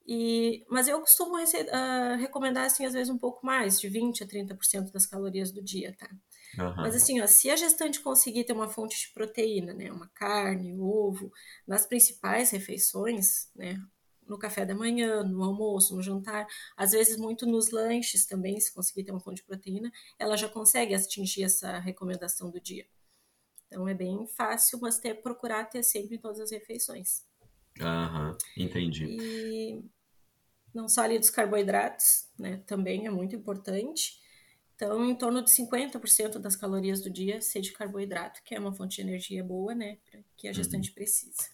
E, 0.05 0.65
mas 0.69 0.89
eu 0.89 0.99
costumo 1.01 1.37
uh, 1.37 2.17
recomendar, 2.19 2.65
assim, 2.65 2.85
às 2.85 2.95
vezes 2.95 3.11
um 3.11 3.19
pouco 3.19 3.47
mais, 3.47 3.81
de 3.81 3.89
20% 3.89 4.23
a 4.23 4.27
30% 4.27 4.91
das 4.91 5.07
calorias 5.07 5.53
do 5.53 5.63
dia, 5.63 5.95
tá? 5.97 6.09
Uhum. 6.59 6.75
Mas 6.77 6.95
assim, 6.97 7.21
ó, 7.21 7.27
se 7.27 7.51
a 7.51 7.57
gestante 7.57 8.01
conseguir 8.01 8.45
ter 8.45 8.53
uma 8.53 8.69
fonte 8.69 8.99
de 8.99 9.13
proteína, 9.13 9.73
né, 9.73 9.91
uma 9.93 10.09
carne, 10.09 10.79
ovo, 10.79 11.31
nas 11.67 11.87
principais 11.87 12.51
refeições, 12.51 13.51
né, 13.55 13.81
no 14.27 14.39
café 14.39 14.65
da 14.65 14.75
manhã, 14.75 15.23
no 15.25 15.43
almoço, 15.43 15.95
no 15.95 16.03
jantar, 16.03 16.47
às 16.77 16.93
vezes 16.93 17.17
muito 17.17 17.47
nos 17.47 17.71
lanches 17.71 18.27
também, 18.27 18.61
se 18.61 18.73
conseguir 18.73 19.05
ter 19.05 19.11
uma 19.11 19.21
fonte 19.21 19.37
de 19.39 19.45
proteína, 19.45 19.91
ela 20.19 20.37
já 20.37 20.49
consegue 20.49 20.95
atingir 20.95 21.45
essa 21.45 21.79
recomendação 21.79 22.51
do 22.51 22.61
dia. 22.61 22.87
Então 23.67 23.89
é 23.89 23.95
bem 23.95 24.27
fácil, 24.27 24.79
mas 24.81 24.99
ter, 24.99 25.15
procurar 25.23 25.65
ter 25.65 25.83
sempre 25.83 26.17
em 26.17 26.21
todas 26.21 26.41
as 26.41 26.51
refeições. 26.51 27.25
Aham, 27.81 28.37
entendi. 28.57 29.07
E 29.07 29.85
não 30.75 30.89
só 30.89 31.03
ali 31.03 31.19
dos 31.19 31.31
carboidratos, 31.31 32.29
né, 32.39 32.59
também 32.67 33.07
é 33.07 33.11
muito 33.11 33.35
importante. 33.35 34.20
Então, 34.83 35.05
em 35.05 35.15
torno 35.15 35.43
de 35.45 35.51
50% 35.51 36.39
das 36.39 36.57
calorias 36.57 37.03
do 37.03 37.11
dia 37.11 37.43
ser 37.43 37.61
de 37.61 37.71
carboidrato, 37.71 38.41
que 38.43 38.55
é 38.55 38.59
uma 38.59 38.73
fonte 38.73 38.97
de 38.97 39.03
energia 39.03 39.45
boa, 39.45 39.75
né, 39.75 39.99
que 40.39 40.49
a 40.49 40.55
gestante 40.55 40.89
uhum. 40.89 40.95
precisa. 40.95 41.51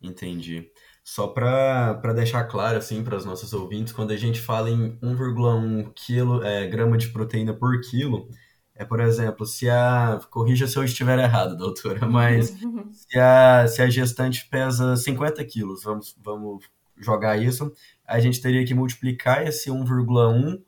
Entendi. 0.00 0.70
Só 1.02 1.26
para 1.26 2.12
deixar 2.14 2.44
claro 2.44 2.78
assim 2.78 3.02
para 3.02 3.16
os 3.16 3.24
nossos 3.24 3.52
ouvintes, 3.52 3.92
quando 3.92 4.12
a 4.12 4.16
gente 4.16 4.40
fala 4.40 4.70
em 4.70 4.96
1,1 5.00 5.92
quilo, 5.96 6.44
é, 6.44 6.64
grama 6.68 6.96
de 6.96 7.08
proteína 7.08 7.54
por 7.54 7.80
quilo, 7.80 8.28
é, 8.72 8.84
por 8.84 9.00
exemplo, 9.00 9.44
se 9.44 9.68
a. 9.68 10.20
Corrija 10.30 10.68
se 10.68 10.76
eu 10.76 10.84
estiver 10.84 11.18
errado, 11.18 11.56
doutora, 11.58 12.06
mas 12.06 12.54
se 12.92 13.18
a, 13.18 13.66
se 13.66 13.82
a 13.82 13.90
gestante 13.90 14.48
pesa 14.48 14.96
50 14.96 15.44
quilos, 15.44 15.82
vamos, 15.82 16.16
vamos 16.22 16.64
jogar 16.96 17.36
isso, 17.36 17.72
a 18.06 18.20
gente 18.20 18.40
teria 18.40 18.64
que 18.64 18.74
multiplicar 18.74 19.44
esse 19.44 19.70
1,1 19.70 20.62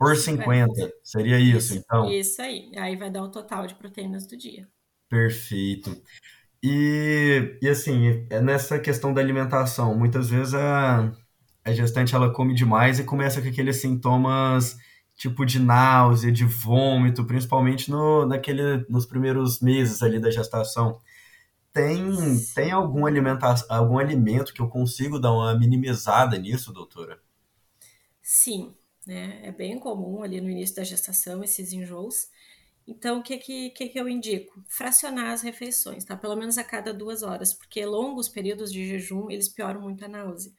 por 0.00 0.16
50. 0.16 0.72
Seria 1.04 1.38
isso, 1.38 1.74
isso, 1.74 1.74
então? 1.74 2.10
Isso 2.10 2.40
aí. 2.40 2.72
Aí 2.74 2.96
vai 2.96 3.10
dar 3.10 3.22
o 3.22 3.30
total 3.30 3.66
de 3.66 3.74
proteínas 3.74 4.26
do 4.26 4.34
dia. 4.34 4.66
Perfeito. 5.10 5.94
E, 6.62 7.58
e 7.60 7.68
assim, 7.68 8.26
é 8.30 8.40
nessa 8.40 8.78
questão 8.78 9.12
da 9.12 9.20
alimentação, 9.20 9.94
muitas 9.94 10.30
vezes 10.30 10.54
a, 10.54 11.12
a 11.62 11.72
gestante 11.72 12.14
ela 12.14 12.32
come 12.32 12.54
demais 12.54 12.98
e 12.98 13.04
começa 13.04 13.42
com 13.42 13.48
aqueles 13.48 13.76
sintomas 13.76 14.78
tipo 15.14 15.44
de 15.44 15.58
náusea, 15.58 16.32
de 16.32 16.46
vômito, 16.46 17.26
principalmente 17.26 17.90
no, 17.90 18.24
naquele, 18.24 18.86
nos 18.88 19.04
primeiros 19.04 19.60
meses 19.60 20.02
ali 20.02 20.18
da 20.18 20.30
gestação. 20.30 20.98
Tem, 21.74 22.02
tem 22.54 22.70
algum, 22.70 23.04
alimentação, 23.04 23.66
algum 23.68 23.98
alimento 23.98 24.54
que 24.54 24.62
eu 24.62 24.68
consigo 24.68 25.18
dar 25.18 25.32
uma 25.32 25.54
minimizada 25.58 26.38
nisso, 26.38 26.72
doutora? 26.72 27.20
Sim, 28.22 28.74
né? 29.06 29.40
É 29.42 29.52
bem 29.52 29.78
comum 29.78 30.22
ali 30.22 30.40
no 30.40 30.50
início 30.50 30.76
da 30.76 30.84
gestação 30.84 31.42
esses 31.42 31.72
enjoos. 31.72 32.28
Então, 32.86 33.20
o 33.20 33.22
que, 33.22 33.38
que, 33.38 33.70
que, 33.70 33.98
eu 33.98 34.08
indico? 34.08 34.62
Fracionar 34.68 35.30
as 35.30 35.42
refeições, 35.42 36.04
tá? 36.04 36.16
Pelo 36.16 36.36
menos 36.36 36.58
a 36.58 36.64
cada 36.64 36.92
duas 36.92 37.22
horas, 37.22 37.54
porque 37.54 37.84
longos 37.84 38.28
períodos 38.28 38.72
de 38.72 38.86
jejum, 38.86 39.30
eles 39.30 39.48
pioram 39.48 39.80
muito 39.80 40.04
a 40.04 40.08
náusea. 40.08 40.52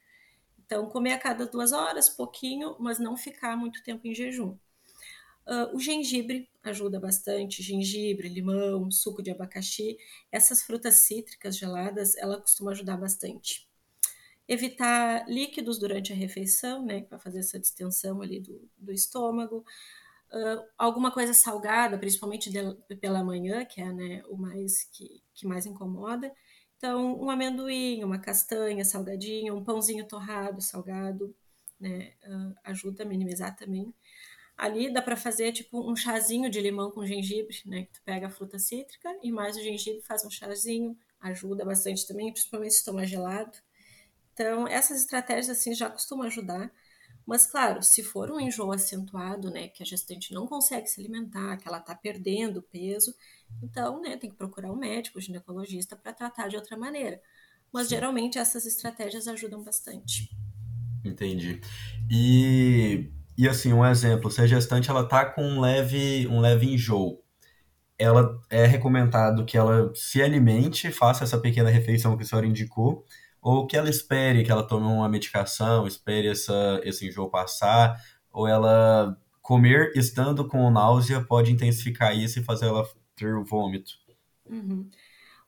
Então, 0.64 0.88
comer 0.88 1.12
a 1.12 1.18
cada 1.18 1.46
duas 1.46 1.72
horas, 1.72 2.08
pouquinho, 2.08 2.76
mas 2.78 2.98
não 2.98 3.16
ficar 3.16 3.56
muito 3.56 3.82
tempo 3.82 4.06
em 4.06 4.14
jejum. 4.14 4.56
Uh, 5.46 5.74
o 5.74 5.80
gengibre 5.80 6.48
ajuda 6.62 7.00
bastante, 7.00 7.62
gengibre, 7.62 8.28
limão, 8.28 8.90
suco 8.90 9.22
de 9.22 9.30
abacaxi, 9.30 9.98
essas 10.30 10.62
frutas 10.62 10.94
cítricas 10.96 11.56
geladas, 11.56 12.16
ela 12.16 12.40
costuma 12.40 12.70
ajudar 12.70 12.96
bastante. 12.96 13.68
Evitar 14.52 15.24
líquidos 15.26 15.78
durante 15.78 16.12
a 16.12 16.16
refeição, 16.16 16.84
né, 16.84 17.02
para 17.02 17.18
fazer 17.18 17.38
essa 17.38 17.58
distensão 17.58 18.20
ali 18.20 18.38
do, 18.38 18.68
do 18.76 18.92
estômago. 18.92 19.64
Uh, 20.30 20.62
alguma 20.76 21.10
coisa 21.10 21.32
salgada, 21.32 21.96
principalmente 21.98 22.50
de, 22.50 22.58
pela 22.96 23.24
manhã, 23.24 23.64
que 23.64 23.80
é 23.80 23.90
né, 23.90 24.22
o 24.28 24.36
mais 24.36 24.84
que, 24.92 25.22
que 25.34 25.46
mais 25.46 25.64
incomoda. 25.64 26.30
Então, 26.76 27.18
um 27.18 27.30
amendoim, 27.30 28.04
uma 28.04 28.18
castanha 28.18 28.84
salgadinha, 28.84 29.54
um 29.54 29.64
pãozinho 29.64 30.06
torrado 30.06 30.60
salgado, 30.60 31.34
né, 31.80 32.12
uh, 32.26 32.54
ajuda 32.64 33.04
a 33.04 33.06
minimizar 33.06 33.56
também. 33.56 33.94
Ali 34.54 34.92
dá 34.92 35.00
para 35.00 35.16
fazer 35.16 35.52
tipo 35.52 35.80
um 35.90 35.96
chazinho 35.96 36.50
de 36.50 36.60
limão 36.60 36.90
com 36.90 37.06
gengibre, 37.06 37.56
né? 37.64 37.84
Que 37.84 37.92
tu 37.92 38.02
pega 38.04 38.26
a 38.26 38.30
fruta 38.30 38.58
cítrica 38.58 39.08
e 39.22 39.32
mais 39.32 39.56
o 39.56 39.62
gengibre 39.62 40.02
faz 40.02 40.24
um 40.24 40.30
chazinho, 40.30 40.96
ajuda 41.20 41.64
bastante 41.64 42.06
também, 42.06 42.30
principalmente 42.30 42.72
se 42.72 42.78
estômago 42.78 43.06
gelado. 43.06 43.58
Então, 44.32 44.66
essas 44.66 45.00
estratégias 45.00 45.50
assim 45.50 45.74
já 45.74 45.90
costumam 45.90 46.26
ajudar. 46.26 46.70
Mas 47.26 47.46
claro, 47.46 47.82
se 47.82 48.02
for 48.02 48.30
um 48.30 48.40
enjoo 48.40 48.72
acentuado, 48.72 49.50
né, 49.50 49.68
que 49.68 49.82
a 49.82 49.86
gestante 49.86 50.34
não 50.34 50.46
consegue 50.46 50.88
se 50.88 51.00
alimentar, 51.00 51.56
que 51.56 51.68
ela 51.68 51.78
está 51.78 51.94
perdendo 51.94 52.62
peso, 52.62 53.14
então, 53.62 54.00
né, 54.00 54.16
tem 54.16 54.30
que 54.30 54.36
procurar 54.36 54.72
um 54.72 54.76
médico, 54.76 55.18
um 55.18 55.22
ginecologista 55.22 55.94
para 55.94 56.12
tratar 56.12 56.48
de 56.48 56.56
outra 56.56 56.76
maneira. 56.76 57.20
Mas 57.72 57.88
Sim. 57.88 57.94
geralmente 57.94 58.38
essas 58.38 58.66
estratégias 58.66 59.28
ajudam 59.28 59.62
bastante. 59.62 60.30
Entendi. 61.04 61.60
E 62.10 63.10
e 63.36 63.48
assim, 63.48 63.72
um 63.72 63.84
exemplo, 63.84 64.30
se 64.30 64.40
a 64.42 64.46
gestante 64.46 64.90
ela 64.90 65.08
tá 65.08 65.24
com 65.24 65.42
um 65.42 65.60
leve, 65.60 66.28
um 66.28 66.38
leve 66.40 66.66
enjoo, 66.66 67.22
ela 67.98 68.40
é 68.50 68.66
recomendado 68.66 69.44
que 69.44 69.56
ela 69.56 69.92
se 69.94 70.22
alimente, 70.22 70.90
faça 70.92 71.24
essa 71.24 71.38
pequena 71.38 71.70
refeição 71.70 72.16
que 72.16 72.24
a 72.24 72.26
senhora 72.26 72.46
indicou, 72.46 73.04
ou 73.42 73.66
que 73.66 73.76
ela 73.76 73.90
espere 73.90 74.44
que 74.44 74.52
ela 74.52 74.66
tome 74.66 74.86
uma 74.86 75.08
medicação, 75.08 75.86
espere 75.86 76.28
essa, 76.28 76.80
esse 76.84 77.08
enjoo 77.08 77.28
passar, 77.28 78.00
ou 78.30 78.46
ela 78.46 79.18
comer 79.42 79.92
estando 79.96 80.46
com 80.46 80.70
náusea 80.70 81.20
pode 81.20 81.50
intensificar 81.50 82.16
isso 82.16 82.38
e 82.38 82.44
fazer 82.44 82.66
ela 82.66 82.88
ter 83.16 83.34
o 83.34 83.44
vômito. 83.44 83.90
Uhum. 84.48 84.88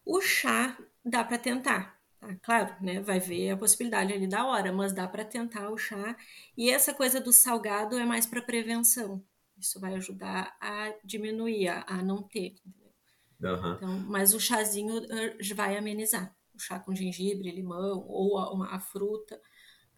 O 0.05 0.21
chá 0.21 0.77
dá 1.05 1.23
para 1.23 1.39
tentar, 1.39 1.95
Tá? 2.25 2.37
Claro, 2.43 2.75
né? 2.81 3.01
Vai 3.01 3.21
ver 3.21 3.51
a 3.51 3.57
possibilidade 3.57 4.13
ali 4.13 4.27
da 4.27 4.47
hora, 4.47 4.73
mas 4.73 4.93
dá 4.93 5.07
para 5.07 5.25
tentar 5.25 5.71
o 5.71 5.77
chá. 5.77 6.17
E 6.57 6.71
essa 6.71 6.95
coisa 6.95 7.21
do 7.21 7.33
salgado 7.33 7.99
é 7.99 8.05
mais 8.05 8.27
para 8.27 8.41
prevenção. 8.41 9.23
Isso 9.59 9.79
vai 9.79 9.95
ajudar 9.95 10.57
a 10.61 10.93
diminuir, 11.05 11.69
a, 11.69 12.03
não 12.03 12.23
ter. 12.23 12.55
Uhum. 13.41 13.75
Então, 13.75 13.99
mas 14.09 14.33
o 14.33 14.41
chazinho 14.41 14.97
uh, 14.99 15.55
vai 15.55 15.77
amenizar. 15.77 16.35
O 16.55 16.59
chá 16.59 16.79
com 16.79 16.95
gengibre, 16.95 17.51
limão 17.51 18.05
ou 18.07 18.39
a, 18.39 18.77
a, 18.77 18.81
fruta. 18.81 19.41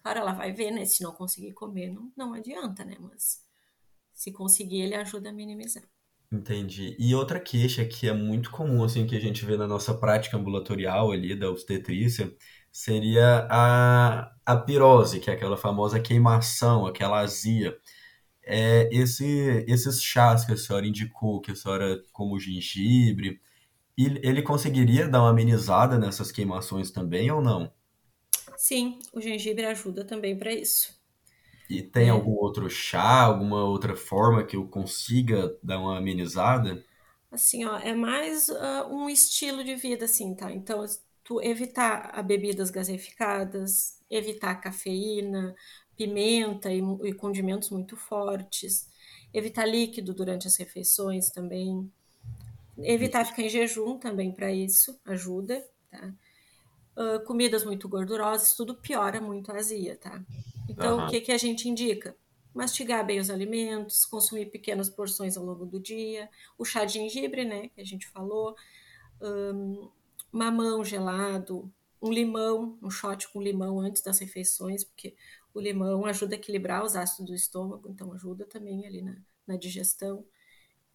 Claro, 0.02 0.20
ela 0.20 0.32
vai 0.32 0.52
ver, 0.52 0.70
né? 0.70 0.84
Se 0.84 1.02
não 1.02 1.12
conseguir 1.12 1.52
comer, 1.52 1.90
não, 1.90 2.12
não 2.16 2.34
adianta, 2.34 2.84
né? 2.84 2.96
Mas 2.98 3.44
se 4.12 4.32
conseguir, 4.32 4.80
ele 4.80 4.94
ajuda 4.94 5.30
a 5.30 5.32
minimizar. 5.32 5.84
Entendi. 6.32 6.96
E 6.98 7.14
outra 7.14 7.38
queixa 7.38 7.84
que 7.84 8.08
é 8.08 8.12
muito 8.12 8.50
comum, 8.50 8.82
assim, 8.82 9.06
que 9.06 9.16
a 9.16 9.20
gente 9.20 9.44
vê 9.44 9.56
na 9.56 9.66
nossa 9.66 9.94
prática 9.94 10.36
ambulatorial 10.36 11.12
ali 11.12 11.34
da 11.38 11.48
obstetrícia, 11.48 12.34
seria 12.72 13.46
a, 13.50 14.32
a 14.44 14.56
pirose, 14.56 15.20
que 15.20 15.30
é 15.30 15.34
aquela 15.34 15.56
famosa 15.56 16.00
queimação, 16.00 16.86
aquela 16.86 17.20
azia. 17.20 17.76
É, 18.42 18.88
esse, 18.92 19.64
esses 19.68 20.02
chás 20.02 20.44
que 20.44 20.52
a 20.52 20.56
senhora 20.56 20.86
indicou, 20.86 21.40
que 21.40 21.52
a 21.52 21.56
senhora, 21.56 22.02
como 22.12 22.38
gengibre, 22.38 23.40
ele 23.97 24.43
conseguiria 24.43 25.09
dar 25.09 25.23
uma 25.23 25.31
amenizada 25.31 25.99
nessas 25.99 26.31
queimações 26.31 26.91
também 26.91 27.31
ou 27.31 27.41
não? 27.41 27.73
Sim, 28.57 28.99
o 29.12 29.21
gengibre 29.21 29.65
ajuda 29.65 30.05
também 30.05 30.37
para 30.38 30.53
isso. 30.53 30.95
E 31.69 31.83
tem 31.83 32.09
é. 32.09 32.11
algum 32.11 32.33
outro 32.33 32.69
chá, 32.71 33.23
alguma 33.23 33.65
outra 33.65 33.97
forma 33.97 34.45
que 34.45 34.57
eu 34.57 34.67
consiga 34.69 35.57
dar 35.62 35.79
uma 35.79 35.99
amenizada? 35.99 36.85
Assim, 37.31 37.65
ó, 37.65 37.76
é 37.79 37.95
mais 37.95 38.49
uh, 38.49 38.87
um 38.88 39.09
estilo 39.09 39.65
de 39.65 39.75
vida, 39.75 40.05
assim, 40.05 40.35
tá? 40.35 40.53
Então, 40.53 40.85
tu 41.25 41.41
evitar 41.43 42.11
a 42.15 42.23
bebidas 42.23 42.71
gaseificadas, 42.71 44.00
evitar 44.09 44.55
cafeína, 44.57 45.55
pimenta 45.97 46.73
e, 46.73 46.81
e 47.05 47.12
condimentos 47.12 47.71
muito 47.71 47.97
fortes, 47.97 48.88
evitar 49.35 49.67
líquido 49.67 50.15
durante 50.15 50.47
as 50.47 50.57
refeições 50.57 51.31
também, 51.31 51.91
evitar 52.78 53.25
ficar 53.25 53.42
em 53.42 53.49
jejum 53.49 53.99
também 53.99 54.33
para 54.33 54.52
isso, 54.52 54.99
ajuda, 55.04 55.66
tá? 55.90 56.12
Uh, 56.97 57.25
comidas 57.26 57.64
muito 57.64 57.88
gordurosas, 57.88 58.54
tudo 58.54 58.75
piora 58.75 59.21
muito 59.21 59.52
a 59.52 59.56
azia, 59.56 59.97
tá? 59.97 60.25
Então, 60.68 60.99
uhum. 60.99 61.06
o 61.06 61.11
que, 61.11 61.21
que 61.21 61.33
a 61.33 61.38
gente 61.38 61.68
indica? 61.68 62.16
Mastigar 62.54 63.04
bem 63.04 63.21
os 63.21 63.28
alimentos, 63.28 64.06
consumir 64.06 64.47
pequenas 64.47 64.88
porções 64.88 65.37
ao 65.37 65.45
longo 65.45 65.66
do 65.66 65.78
dia, 65.78 66.28
o 66.56 66.64
chá 66.64 66.85
de 66.85 66.95
gengibre, 66.95 67.45
né, 67.45 67.68
que 67.68 67.80
a 67.80 67.85
gente 67.85 68.06
falou, 68.09 68.56
um, 69.21 69.90
mamão 70.33 70.83
gelado, 70.83 71.71
um 72.00 72.11
limão, 72.11 72.78
um 72.83 72.90
shot 72.90 73.28
com 73.28 73.42
limão 73.42 73.78
antes 73.78 74.02
das 74.02 74.18
refeições, 74.18 74.85
porque 74.85 75.14
o 75.52 75.61
limão 75.61 76.06
ajuda 76.06 76.35
a 76.35 76.38
equilibrar 76.38 76.85
os 76.85 76.97
ácidos 76.97 77.26
do 77.26 77.35
estômago, 77.35 77.88
então 77.88 78.12
ajuda 78.12 78.47
também 78.47 78.87
ali 78.87 79.02
na, 79.02 79.16
na 79.47 79.56
digestão. 79.56 80.25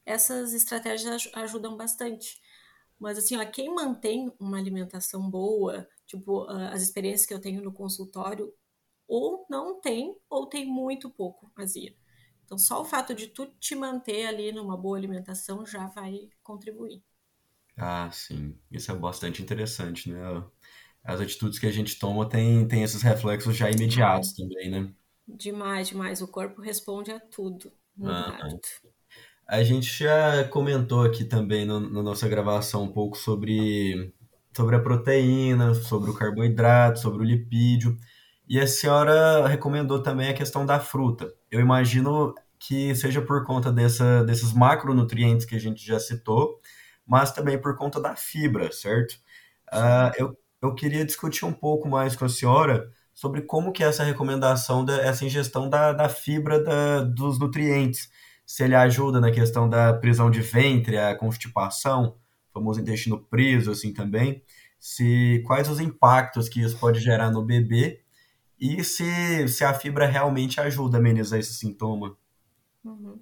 Essas 0.06 0.54
estratégias 0.54 1.30
ajudam 1.34 1.78
bastante. 1.78 2.42
Mas 3.00 3.18
assim, 3.18 3.38
ó, 3.38 3.46
quem 3.46 3.74
mantém 3.74 4.32
uma 4.40 4.58
alimentação 4.58 5.30
boa, 5.30 5.88
tipo, 6.06 6.46
as 6.50 6.82
experiências 6.84 7.26
que 7.26 7.34
eu 7.34 7.42
tenho 7.42 7.62
no 7.62 7.74
consultório, 7.74 8.54
ou 9.08 9.46
não 9.50 9.82
tem, 9.82 10.16
ou 10.30 10.48
tem 10.48 10.66
muito 10.66 11.10
pouco 11.10 11.52
azia. 11.56 11.96
Então, 12.46 12.58
só 12.58 12.82
o 12.82 12.86
fato 12.86 13.16
de 13.16 13.28
tu 13.28 13.48
te 13.60 13.76
manter 13.76 14.28
ali 14.28 14.52
numa 14.52 14.78
boa 14.78 14.98
alimentação 14.98 15.66
já 15.66 15.88
vai 15.88 16.30
contribuir. 16.44 17.04
Ah, 17.78 18.10
sim. 18.12 18.58
Isso 18.70 18.92
é 18.92 18.96
bastante 18.96 19.42
interessante, 19.42 20.12
né? 20.12 20.20
As 21.04 21.20
atitudes 21.20 21.58
que 21.58 21.66
a 21.66 21.72
gente 21.72 21.98
toma 21.98 22.28
têm 22.30 22.68
tem 22.68 22.84
esses 22.84 23.02
reflexos 23.02 23.56
já 23.58 23.72
imediatos 23.72 24.34
também, 24.34 24.70
né? 24.70 24.94
Demais, 25.28 25.88
demais. 25.88 26.22
O 26.22 26.28
corpo 26.28 26.62
responde 26.62 27.12
a 27.12 27.20
tudo 27.20 27.72
muito 27.96 28.30
ah, 28.30 28.38
rápido. 28.38 28.60
A 29.52 29.64
gente 29.64 30.02
já 30.06 30.46
comentou 30.46 31.04
aqui 31.04 31.26
também 31.26 31.66
no, 31.66 31.78
na 31.78 32.02
nossa 32.02 32.26
gravação 32.26 32.84
um 32.84 32.88
pouco 32.94 33.18
sobre, 33.18 34.14
sobre 34.56 34.78
a 34.78 34.80
proteína, 34.80 35.74
sobre 35.74 36.10
o 36.10 36.14
carboidrato, 36.14 37.02
sobre 37.02 37.22
o 37.22 37.26
lipídio. 37.26 37.98
E 38.48 38.58
a 38.58 38.66
senhora 38.66 39.46
recomendou 39.46 40.02
também 40.02 40.30
a 40.30 40.34
questão 40.34 40.66
da 40.66 40.80
fruta. 40.80 41.34
Eu 41.52 41.60
imagino 41.60 42.34
que 42.58 42.96
seja 42.96 43.22
por 43.22 43.46
conta 43.46 43.74
dessa, 43.74 44.24
desses 44.24 44.54
macronutrientes 44.54 45.46
que 45.46 45.56
a 45.56 45.60
gente 45.60 45.86
já 45.86 46.00
citou, 46.00 46.62
mas 47.06 47.34
também 47.34 47.60
por 47.60 47.76
conta 47.76 48.00
da 48.00 48.16
fibra, 48.16 48.72
certo? 48.72 49.16
Uh, 49.68 50.16
eu, 50.18 50.38
eu 50.62 50.74
queria 50.74 51.04
discutir 51.04 51.44
um 51.44 51.52
pouco 51.52 51.90
mais 51.90 52.16
com 52.16 52.24
a 52.24 52.30
senhora 52.30 52.90
sobre 53.14 53.42
como 53.42 53.74
que 53.74 53.84
é 53.84 53.88
essa 53.88 54.06
recomendação, 54.06 54.86
da, 54.86 55.02
essa 55.02 55.26
ingestão 55.26 55.70
da, 55.70 55.92
da 55.92 56.08
fibra 56.08 56.64
da, 56.64 57.02
dos 57.02 57.38
nutrientes. 57.38 58.10
Se 58.52 58.66
ele 58.66 58.76
ajuda 58.76 59.22
na 59.22 59.32
questão 59.32 59.70
da 59.70 59.94
prisão 59.94 60.30
de 60.30 60.42
ventre, 60.42 60.98
a 60.98 61.16
constipação, 61.16 62.18
famoso 62.54 62.82
intestino 62.82 63.18
preso, 63.18 63.72
assim 63.72 63.94
também. 63.94 64.44
Se, 64.78 65.42
quais 65.48 65.70
os 65.70 65.80
impactos 65.80 66.50
que 66.50 66.60
isso 66.60 66.78
pode 66.78 67.00
gerar 67.00 67.32
no 67.32 67.42
bebê 67.42 68.04
e 68.60 68.84
se, 68.84 69.48
se 69.48 69.64
a 69.64 69.74
fibra 69.74 70.06
realmente 70.06 70.60
ajuda 70.60 70.98
a 70.98 71.00
amenizar 71.00 71.40
esse 71.40 71.54
sintoma. 71.54 72.18
Uhum. 72.84 73.22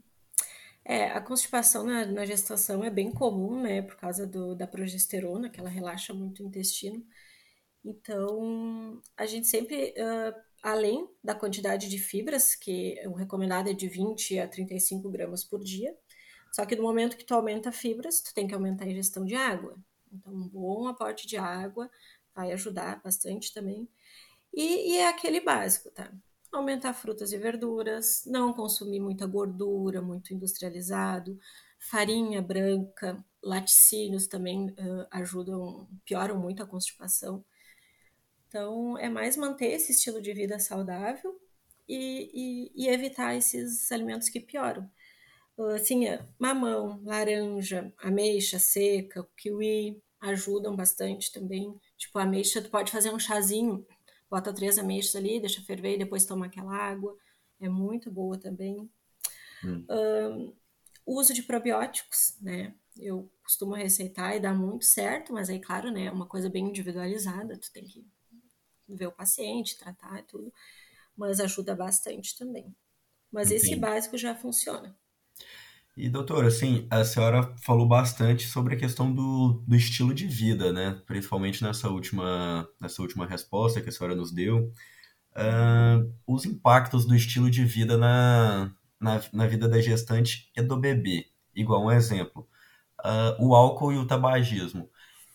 É, 0.83 1.11
a 1.11 1.21
constipação 1.21 1.83
na, 1.83 2.07
na, 2.07 2.25
gestação 2.25 2.83
é 2.83 2.89
bem 2.89 3.11
comum, 3.11 3.61
né, 3.61 3.83
por 3.83 3.97
causa 3.97 4.25
do, 4.25 4.55
da 4.55 4.65
progesterona, 4.65 5.47
que 5.47 5.59
ela 5.59 5.69
relaxa 5.69 6.11
muito 6.11 6.41
o 6.41 6.47
intestino. 6.47 7.05
Então, 7.85 8.99
a 9.15 9.27
gente 9.27 9.45
sempre 9.45 9.93
uh, 9.95 10.48
além 10.61 11.07
da 11.23 11.33
quantidade 11.35 11.89
de 11.89 11.97
fibras, 11.97 12.55
que 12.55 12.95
o 13.07 13.13
recomendado 13.13 13.69
é 13.69 13.73
de 13.73 13.87
20 13.87 14.39
a 14.39 14.47
35 14.47 15.09
gramas 15.09 15.43
por 15.43 15.63
dia. 15.63 15.95
Só 16.51 16.65
que 16.65 16.75
no 16.75 16.83
momento 16.83 17.17
que 17.17 17.25
tu 17.25 17.33
aumenta 17.33 17.71
fibras, 17.71 18.21
tu 18.21 18.33
tem 18.33 18.47
que 18.47 18.53
aumentar 18.53 18.85
a 18.85 18.89
ingestão 18.89 19.23
de 19.23 19.35
água. 19.35 19.77
Então, 20.11 20.33
um 20.33 20.47
bom 20.47 20.87
aporte 20.87 21.27
de 21.27 21.37
água 21.37 21.89
vai 22.35 22.51
ajudar 22.51 23.01
bastante 23.03 23.53
também. 23.53 23.87
E, 24.53 24.93
e 24.93 24.97
é 24.97 25.09
aquele 25.09 25.39
básico, 25.39 25.91
tá? 25.91 26.11
Aumentar 26.51 26.93
frutas 26.93 27.31
e 27.31 27.37
verduras, 27.37 28.23
não 28.25 28.51
consumir 28.51 28.99
muita 28.99 29.27
gordura, 29.27 30.01
muito 30.01 30.33
industrializado, 30.33 31.39
farinha 31.77 32.41
branca, 32.41 33.23
laticínios 33.41 34.27
também 34.27 34.69
uh, 34.71 35.07
ajudam, 35.11 35.87
pioram 36.03 36.39
muito 36.39 36.63
a 36.63 36.67
constipação. 36.67 37.45
Então, 38.49 38.97
é 38.97 39.07
mais 39.07 39.37
manter 39.37 39.67
esse 39.67 39.91
estilo 39.91 40.19
de 40.19 40.33
vida 40.33 40.57
saudável 40.57 41.39
e, 41.87 42.71
e, 42.75 42.85
e 42.85 42.87
evitar 42.89 43.35
esses 43.35 43.91
alimentos 43.91 44.27
que 44.27 44.39
pioram. 44.39 44.89
Assim, 45.75 46.05
mamão, 46.39 46.99
laranja, 47.03 47.93
ameixa 47.99 48.57
seca, 48.57 49.27
kiwi 49.37 50.01
ajudam 50.19 50.75
bastante 50.75 51.31
também. 51.31 51.79
Tipo, 51.95 52.17
a 52.17 52.23
ameixa, 52.23 52.61
tu 52.61 52.71
pode 52.71 52.91
fazer 52.91 53.13
um 53.13 53.19
chazinho, 53.19 53.85
bota 54.29 54.51
três 54.51 54.79
ameixas 54.79 55.15
ali, 55.15 55.39
deixa 55.39 55.61
ferver 55.61 55.95
e 55.95 55.99
depois 55.99 56.25
toma 56.25 56.47
aquela 56.47 56.75
água. 56.75 57.15
É 57.59 57.69
muito 57.69 58.09
boa 58.09 58.37
também. 58.37 58.89
Hum. 59.63 59.85
Um, 59.89 60.53
uso 61.05 61.33
de 61.35 61.43
probióticos, 61.43 62.35
né? 62.41 62.73
Eu 62.97 63.31
costumo 63.43 63.75
receitar 63.75 64.35
e 64.35 64.39
dá 64.39 64.53
muito 64.53 64.85
certo, 64.85 65.33
mas 65.33 65.49
aí, 65.49 65.59
claro, 65.59 65.91
né? 65.91 66.05
É 66.05 66.11
uma 66.11 66.25
coisa 66.25 66.49
bem 66.49 66.67
individualizada, 66.69 67.57
tu 67.57 67.71
tem 67.71 67.83
que 67.83 68.05
ver 68.95 69.07
o 69.07 69.11
paciente, 69.11 69.77
tratar 69.77 70.19
e 70.19 70.23
tudo, 70.23 70.53
mas 71.15 71.39
ajuda 71.39 71.75
bastante 71.75 72.37
também. 72.37 72.75
Mas 73.31 73.51
Entendi. 73.51 73.67
esse 73.67 73.75
básico 73.75 74.17
já 74.17 74.35
funciona. 74.35 74.95
E, 75.95 76.07
doutora, 76.07 76.47
assim, 76.47 76.87
a 76.89 77.03
senhora 77.03 77.53
falou 77.57 77.85
bastante 77.85 78.47
sobre 78.47 78.75
a 78.75 78.77
questão 78.77 79.13
do, 79.13 79.61
do 79.67 79.75
estilo 79.75 80.13
de 80.13 80.25
vida, 80.27 80.71
né? 80.71 81.01
Principalmente 81.05 81.61
nessa 81.61 81.89
última, 81.89 82.67
nessa 82.79 83.01
última 83.01 83.25
resposta 83.25 83.81
que 83.81 83.89
a 83.89 83.91
senhora 83.91 84.15
nos 84.15 84.31
deu. 84.31 84.71
Uh, 85.35 86.13
os 86.25 86.45
impactos 86.45 87.05
do 87.05 87.13
estilo 87.13 87.51
de 87.51 87.65
vida 87.65 87.97
na, 87.97 88.73
na, 88.99 89.21
na 89.33 89.47
vida 89.47 89.67
da 89.67 89.81
gestante 89.81 90.49
e 90.55 90.61
do 90.61 90.77
bebê. 90.77 91.25
Igual 91.53 91.85
um 91.85 91.91
exemplo, 91.91 92.47
uh, 93.01 93.45
o 93.45 93.53
álcool 93.53 93.91
e 93.91 93.97
o 93.97 94.07
tabagismo 94.07 94.89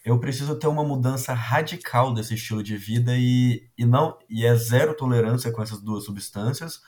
eu 0.04 0.20
preciso 0.20 0.58
ter 0.58 0.66
uma 0.66 0.84
mudança 0.84 1.32
radical 1.32 2.12
desse 2.12 2.34
estilo 2.34 2.62
de 2.62 2.76
vida 2.76 3.16
e, 3.16 3.66
e 3.76 3.87
não 3.87 4.18
e 4.28 4.44
é 4.44 4.54
zero 4.54 4.94
tolerância 4.94 5.50
com 5.50 5.62
essas 5.62 5.80
duas 5.80 6.04
substâncias 6.04 6.82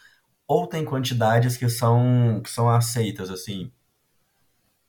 ou 0.46 0.66
tem 0.66 0.84
quantidades 0.84 1.56
que 1.56 1.68
são 1.68 2.40
que 2.44 2.50
são 2.50 2.68
aceitas 2.68 3.30
assim. 3.30 3.72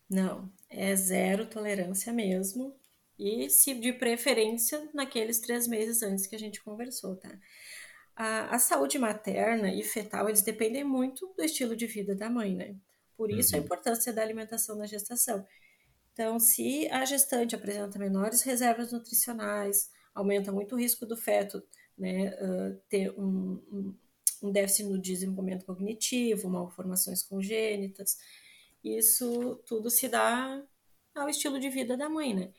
Não 0.09 0.51
é 0.69 0.93
zero 0.95 1.45
tolerância 1.45 2.11
mesmo 2.11 2.75
e 3.17 3.49
se 3.49 3.73
de 3.73 3.93
preferência 3.93 4.89
naqueles 4.93 5.39
três 5.39 5.65
meses 5.65 6.03
antes 6.03 6.27
que 6.27 6.35
a 6.35 6.39
gente 6.39 6.61
conversou 6.61 7.15
tá? 7.15 7.31
A, 8.13 8.55
a 8.55 8.59
saúde 8.59 8.99
materna 8.99 9.73
e 9.73 9.83
fetal 9.83 10.27
eles 10.27 10.41
dependem 10.41 10.83
muito 10.83 11.33
do 11.37 11.43
estilo 11.43 11.77
de 11.77 11.87
vida 11.87 12.13
da 12.13 12.29
mãe 12.29 12.53
né? 12.53 12.75
Por 13.15 13.31
isso 13.31 13.55
uhum. 13.55 13.61
a 13.61 13.63
importância 13.63 14.11
da 14.11 14.21
alimentação 14.21 14.75
na 14.75 14.85
gestação 14.85 15.45
então, 16.17 16.39
se 16.39 16.89
a 16.89 17.05
gestante 17.05 17.53
apresenta 17.53 17.99
menores 17.99 18.41
reservas 18.41 18.91
nutricionais, 18.91 19.91
aumenta 20.15 20.51
muito 20.51 20.73
o 20.73 20.79
risco 20.79 21.05
do 21.05 21.15
feto 21.15 21.61
né, 21.95 22.29
uh, 22.41 22.81
ter 22.89 23.11
um, 23.11 23.93
um, 24.41 24.51
déficit 24.51 24.85
no 24.85 24.99
desenvolvimento 24.99 25.63
cognitivo, 25.63 26.49
malformações 26.49 27.21
congênitas. 27.21 28.17
Isso 28.83 29.61
tudo 29.67 29.91
se 29.91 30.09
dá 30.09 30.59
ao 31.13 31.29
estilo 31.29 31.59
de 31.59 31.69
vida 31.69 31.95
da 31.95 32.09
mãe, 32.09 32.33
né? 32.33 32.51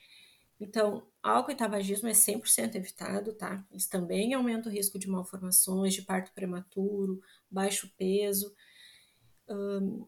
Então, 0.61 1.05
álcool 1.21 1.51
e 1.51 1.57
tabagismo 1.57 2.09
é 2.09 2.13
100% 2.13 2.77
evitado, 2.77 3.33
tá? 3.33 3.67
Isso 3.73 3.91
também 3.91 4.35
aumenta 4.35 4.69
o 4.69 4.73
risco 4.73 5.01
de 5.01 5.09
malformações, 5.09 5.95
de 5.95 6.03
parto 6.03 6.33
prematuro, 6.33 7.21
baixo 7.51 7.93
peso. 7.99 8.55
Um, 9.49 10.07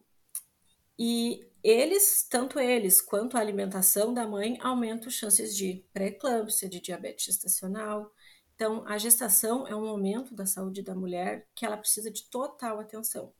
e 1.03 1.49
eles, 1.63 2.27
tanto 2.29 2.59
eles 2.59 3.01
quanto 3.01 3.35
a 3.35 3.39
alimentação 3.39 4.13
da 4.13 4.27
mãe, 4.27 4.59
aumentam 4.61 5.09
chances 5.09 5.57
de 5.57 5.83
pré-eclâmpsia, 5.91 6.69
de 6.69 6.79
diabetes 6.79 7.25
gestacional. 7.25 8.13
Então, 8.53 8.85
a 8.87 8.99
gestação 8.99 9.67
é 9.67 9.75
um 9.75 9.81
momento 9.83 10.35
da 10.35 10.45
saúde 10.45 10.83
da 10.83 10.93
mulher 10.93 11.47
que 11.55 11.65
ela 11.65 11.75
precisa 11.75 12.11
de 12.11 12.29
total 12.29 12.79
atenção. 12.79 13.33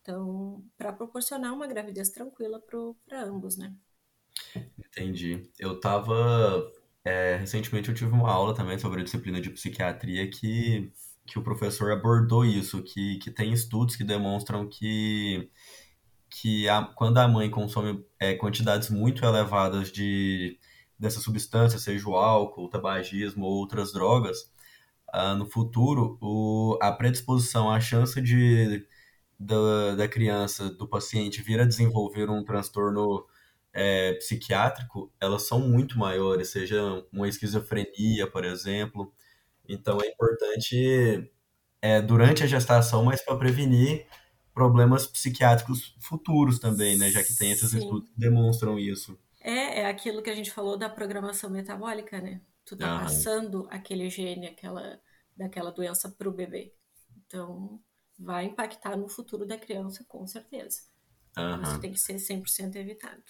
Então, 0.00 0.64
para 0.78 0.90
proporcionar 0.90 1.52
uma 1.52 1.66
gravidez 1.66 2.08
tranquila 2.08 2.58
para 3.06 3.22
ambos, 3.22 3.58
né? 3.58 3.74
Entendi. 4.78 5.50
Eu 5.58 5.78
tava. 5.78 6.72
É, 7.04 7.36
recentemente 7.36 7.90
eu 7.90 7.94
tive 7.94 8.10
uma 8.10 8.32
aula 8.32 8.54
também 8.54 8.78
sobre 8.78 9.02
a 9.02 9.04
disciplina 9.04 9.38
de 9.38 9.50
psiquiatria 9.50 10.30
que, 10.30 10.90
que 11.26 11.38
o 11.38 11.42
professor 11.42 11.92
abordou 11.92 12.42
isso, 12.42 12.82
que, 12.82 13.18
que 13.18 13.30
tem 13.30 13.52
estudos 13.52 13.96
que 13.96 14.02
demonstram 14.02 14.66
que 14.66 15.50
que 16.30 16.68
a, 16.68 16.82
quando 16.82 17.18
a 17.18 17.28
mãe 17.28 17.50
consome 17.50 18.04
é, 18.18 18.34
quantidades 18.34 18.90
muito 18.90 19.24
elevadas 19.24 19.90
de 19.92 20.58
dessa 20.98 21.20
substância, 21.20 21.78
seja 21.78 22.08
o 22.08 22.16
álcool, 22.16 22.64
o 22.64 22.70
tabagismo 22.70 23.44
ou 23.44 23.52
outras 23.58 23.92
drogas, 23.92 24.50
uh, 25.14 25.34
no 25.36 25.46
futuro 25.46 26.18
o, 26.22 26.78
a 26.80 26.90
predisposição, 26.92 27.70
a 27.70 27.80
chance 27.80 28.20
de 28.20 28.86
da, 29.38 29.94
da 29.96 30.08
criança, 30.08 30.70
do 30.70 30.88
paciente 30.88 31.42
vir 31.42 31.60
a 31.60 31.66
desenvolver 31.66 32.30
um 32.30 32.42
transtorno 32.44 33.26
é, 33.72 34.14
psiquiátrico, 34.14 35.12
elas 35.20 35.42
são 35.42 35.60
muito 35.60 35.98
maiores, 35.98 36.48
seja 36.48 37.04
uma 37.12 37.28
esquizofrenia, 37.28 38.26
por 38.26 38.44
exemplo. 38.44 39.12
Então 39.68 39.98
é 40.00 40.08
importante 40.08 41.30
é, 41.82 42.00
durante 42.00 42.42
a 42.42 42.46
gestação, 42.46 43.04
mas 43.04 43.22
para 43.24 43.36
prevenir 43.36 44.06
problemas 44.56 45.06
psiquiátricos 45.06 45.94
futuros 46.00 46.58
também, 46.58 46.96
né? 46.96 47.10
Já 47.10 47.22
que 47.22 47.36
tem 47.36 47.52
esses 47.52 47.72
Sim. 47.72 47.78
estudos 47.80 48.08
que 48.08 48.18
demonstram 48.18 48.78
isso. 48.78 49.18
É, 49.38 49.80
é 49.80 49.86
aquilo 49.86 50.22
que 50.22 50.30
a 50.30 50.34
gente 50.34 50.50
falou 50.50 50.78
da 50.78 50.88
programação 50.88 51.50
metabólica, 51.50 52.22
né? 52.22 52.40
Tu 52.64 52.74
tá 52.74 53.00
passando 53.00 53.68
aquele 53.70 54.08
gene, 54.08 54.46
aquela, 54.46 54.98
daquela 55.36 55.70
doença 55.70 56.08
pro 56.08 56.32
bebê. 56.32 56.72
Então, 57.26 57.78
vai 58.18 58.46
impactar 58.46 58.96
no 58.96 59.10
futuro 59.10 59.46
da 59.46 59.58
criança, 59.58 60.02
com 60.08 60.26
certeza. 60.26 60.80
Uhum. 61.36 61.62
Isso 61.62 61.78
tem 61.78 61.92
que 61.92 62.00
ser 62.00 62.14
100% 62.14 62.76
evitado. 62.76 63.22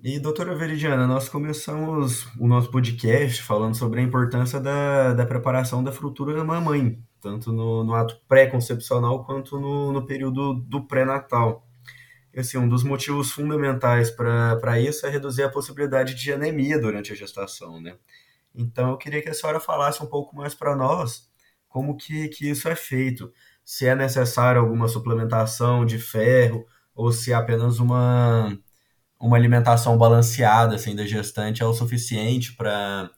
E, 0.00 0.20
doutora 0.20 0.54
Veridiana, 0.54 1.08
nós 1.08 1.28
começamos 1.28 2.24
o 2.38 2.46
nosso 2.46 2.70
podcast 2.70 3.42
falando 3.42 3.74
sobre 3.74 3.98
a 3.98 4.04
importância 4.04 4.60
da, 4.60 5.12
da 5.12 5.26
preparação 5.26 5.82
da 5.82 5.90
futura 5.90 6.44
mamãe, 6.44 7.02
tanto 7.20 7.52
no, 7.52 7.84
no 7.84 7.94
ato 7.94 8.20
pré-concepcional 8.28 9.24
quanto 9.24 9.58
no, 9.58 9.92
no 9.92 10.06
período 10.06 10.54
do 10.54 10.86
pré-natal. 10.86 11.66
Assim, 12.36 12.58
um 12.58 12.68
dos 12.68 12.84
motivos 12.84 13.30
fundamentais 13.32 14.10
para 14.10 14.78
isso 14.78 15.06
é 15.06 15.10
reduzir 15.10 15.42
a 15.42 15.48
possibilidade 15.48 16.14
de 16.14 16.32
anemia 16.32 16.78
durante 16.78 17.10
a 17.10 17.16
gestação, 17.16 17.80
né? 17.80 17.96
Então, 18.54 18.90
eu 18.90 18.98
queria 18.98 19.22
que 19.22 19.28
a 19.28 19.34
senhora 19.34 19.58
falasse 19.58 20.02
um 20.02 20.06
pouco 20.06 20.36
mais 20.36 20.54
para 20.54 20.76
nós 20.76 21.28
como 21.68 21.96
que, 21.96 22.28
que 22.28 22.48
isso 22.48 22.68
é 22.68 22.76
feito. 22.76 23.32
Se 23.64 23.86
é 23.86 23.94
necessário 23.94 24.60
alguma 24.60 24.88
suplementação 24.88 25.84
de 25.84 25.98
ferro 25.98 26.66
ou 26.94 27.12
se 27.12 27.32
é 27.32 27.34
apenas 27.34 27.78
uma, 27.78 28.58
uma 29.20 29.36
alimentação 29.36 29.98
balanceada 29.98 30.74
assim, 30.76 30.94
da 30.96 31.06
gestante 31.06 31.62
é 31.62 31.66
o 31.66 31.74
suficiente 31.74 32.54
para 32.54 33.10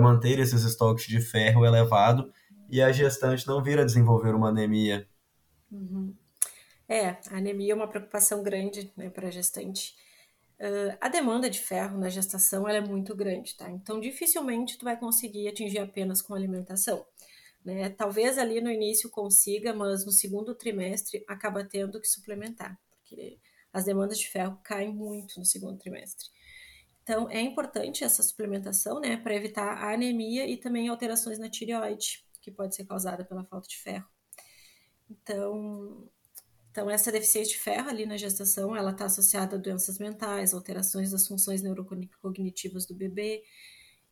manter 0.00 0.38
esses 0.38 0.62
estoques 0.62 1.06
de 1.06 1.20
ferro 1.20 1.64
elevado 1.66 2.30
e 2.70 2.82
a 2.82 2.92
gestante 2.92 3.46
não 3.46 3.62
vir 3.62 3.78
a 3.78 3.84
desenvolver 3.84 4.34
uma 4.34 4.48
anemia. 4.48 5.08
Uhum. 5.70 6.14
É, 6.88 7.08
a 7.30 7.36
anemia 7.36 7.72
é 7.72 7.76
uma 7.76 7.88
preocupação 7.88 8.42
grande 8.42 8.92
né, 8.96 9.08
para 9.10 9.28
a 9.28 9.30
gestante. 9.30 9.96
Uh, 10.60 10.96
a 11.00 11.08
demanda 11.08 11.50
de 11.50 11.58
ferro 11.58 11.98
na 11.98 12.08
gestação 12.08 12.68
é 12.68 12.80
muito 12.80 13.14
grande, 13.14 13.56
tá? 13.56 13.68
Então, 13.70 14.00
dificilmente 14.00 14.78
tu 14.78 14.84
vai 14.84 14.98
conseguir 14.98 15.48
atingir 15.48 15.78
apenas 15.78 16.22
com 16.22 16.34
alimentação. 16.34 17.04
Né? 17.64 17.88
Talvez 17.88 18.38
ali 18.38 18.60
no 18.60 18.70
início 18.70 19.10
consiga, 19.10 19.72
mas 19.72 20.04
no 20.04 20.12
segundo 20.12 20.54
trimestre 20.54 21.24
acaba 21.26 21.64
tendo 21.64 22.00
que 22.00 22.06
suplementar, 22.06 22.78
porque 22.90 23.38
as 23.72 23.84
demandas 23.84 24.18
de 24.18 24.28
ferro 24.28 24.60
caem 24.62 24.94
muito 24.94 25.38
no 25.38 25.44
segundo 25.44 25.78
trimestre. 25.78 26.28
Então, 27.02 27.28
é 27.30 27.40
importante 27.40 28.04
essa 28.04 28.22
suplementação, 28.22 29.00
né, 29.00 29.16
para 29.16 29.34
evitar 29.34 29.66
a 29.66 29.92
anemia 29.92 30.46
e 30.46 30.56
também 30.56 30.88
alterações 30.88 31.38
na 31.38 31.50
tireoide, 31.50 32.24
que 32.44 32.50
pode 32.50 32.74
ser 32.74 32.84
causada 32.84 33.24
pela 33.24 33.42
falta 33.42 33.66
de 33.66 33.78
ferro. 33.78 34.06
Então, 35.08 36.06
então 36.70 36.90
essa 36.90 37.10
deficiência 37.10 37.54
de 37.54 37.58
ferro 37.58 37.88
ali 37.88 38.04
na 38.04 38.18
gestação, 38.18 38.76
ela 38.76 38.90
está 38.90 39.06
associada 39.06 39.56
a 39.56 39.58
doenças 39.58 39.98
mentais, 39.98 40.52
alterações 40.52 41.10
das 41.10 41.26
funções 41.26 41.62
neurocognitivas 41.62 42.84
do 42.84 42.94
bebê. 42.94 43.42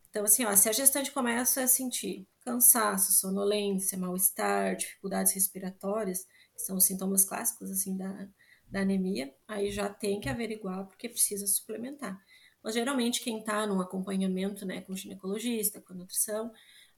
Então, 0.09 0.25
assim, 0.25 0.45
ó, 0.45 0.57
se 0.57 0.68
a 0.68 0.73
gestante 0.73 1.12
começa 1.12 1.62
a 1.62 1.66
sentir 1.66 2.27
cansaço, 2.40 3.12
sonolência, 3.12 3.99
mal-estar, 3.99 4.77
dificuldades 4.77 5.33
respiratórias, 5.33 6.27
que 6.55 6.62
são 6.62 6.77
os 6.77 6.85
sintomas 6.85 7.25
clássicos, 7.25 7.71
assim, 7.71 7.97
da, 7.97 8.29
da 8.68 8.81
anemia, 8.81 9.35
aí 9.47 9.71
já 9.71 9.88
tem 9.88 10.21
que 10.21 10.29
averiguar 10.29 10.87
porque 10.87 11.09
precisa 11.09 11.47
suplementar. 11.47 12.18
Mas 12.62 12.75
geralmente 12.75 13.21
quem 13.23 13.40
está 13.40 13.66
num 13.66 13.81
acompanhamento, 13.81 14.64
né, 14.64 14.83
com 14.83 14.95
ginecologista, 14.95 15.81
com 15.81 15.95
nutrição, 15.95 16.53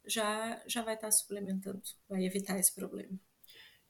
já, 0.07 0.63
já 0.67 0.83
vai 0.83 0.95
estar 0.95 1.11
suplementando, 1.11 1.83
vai 2.09 2.25
evitar 2.25 2.59
esse 2.59 2.75
problema. 2.75 3.19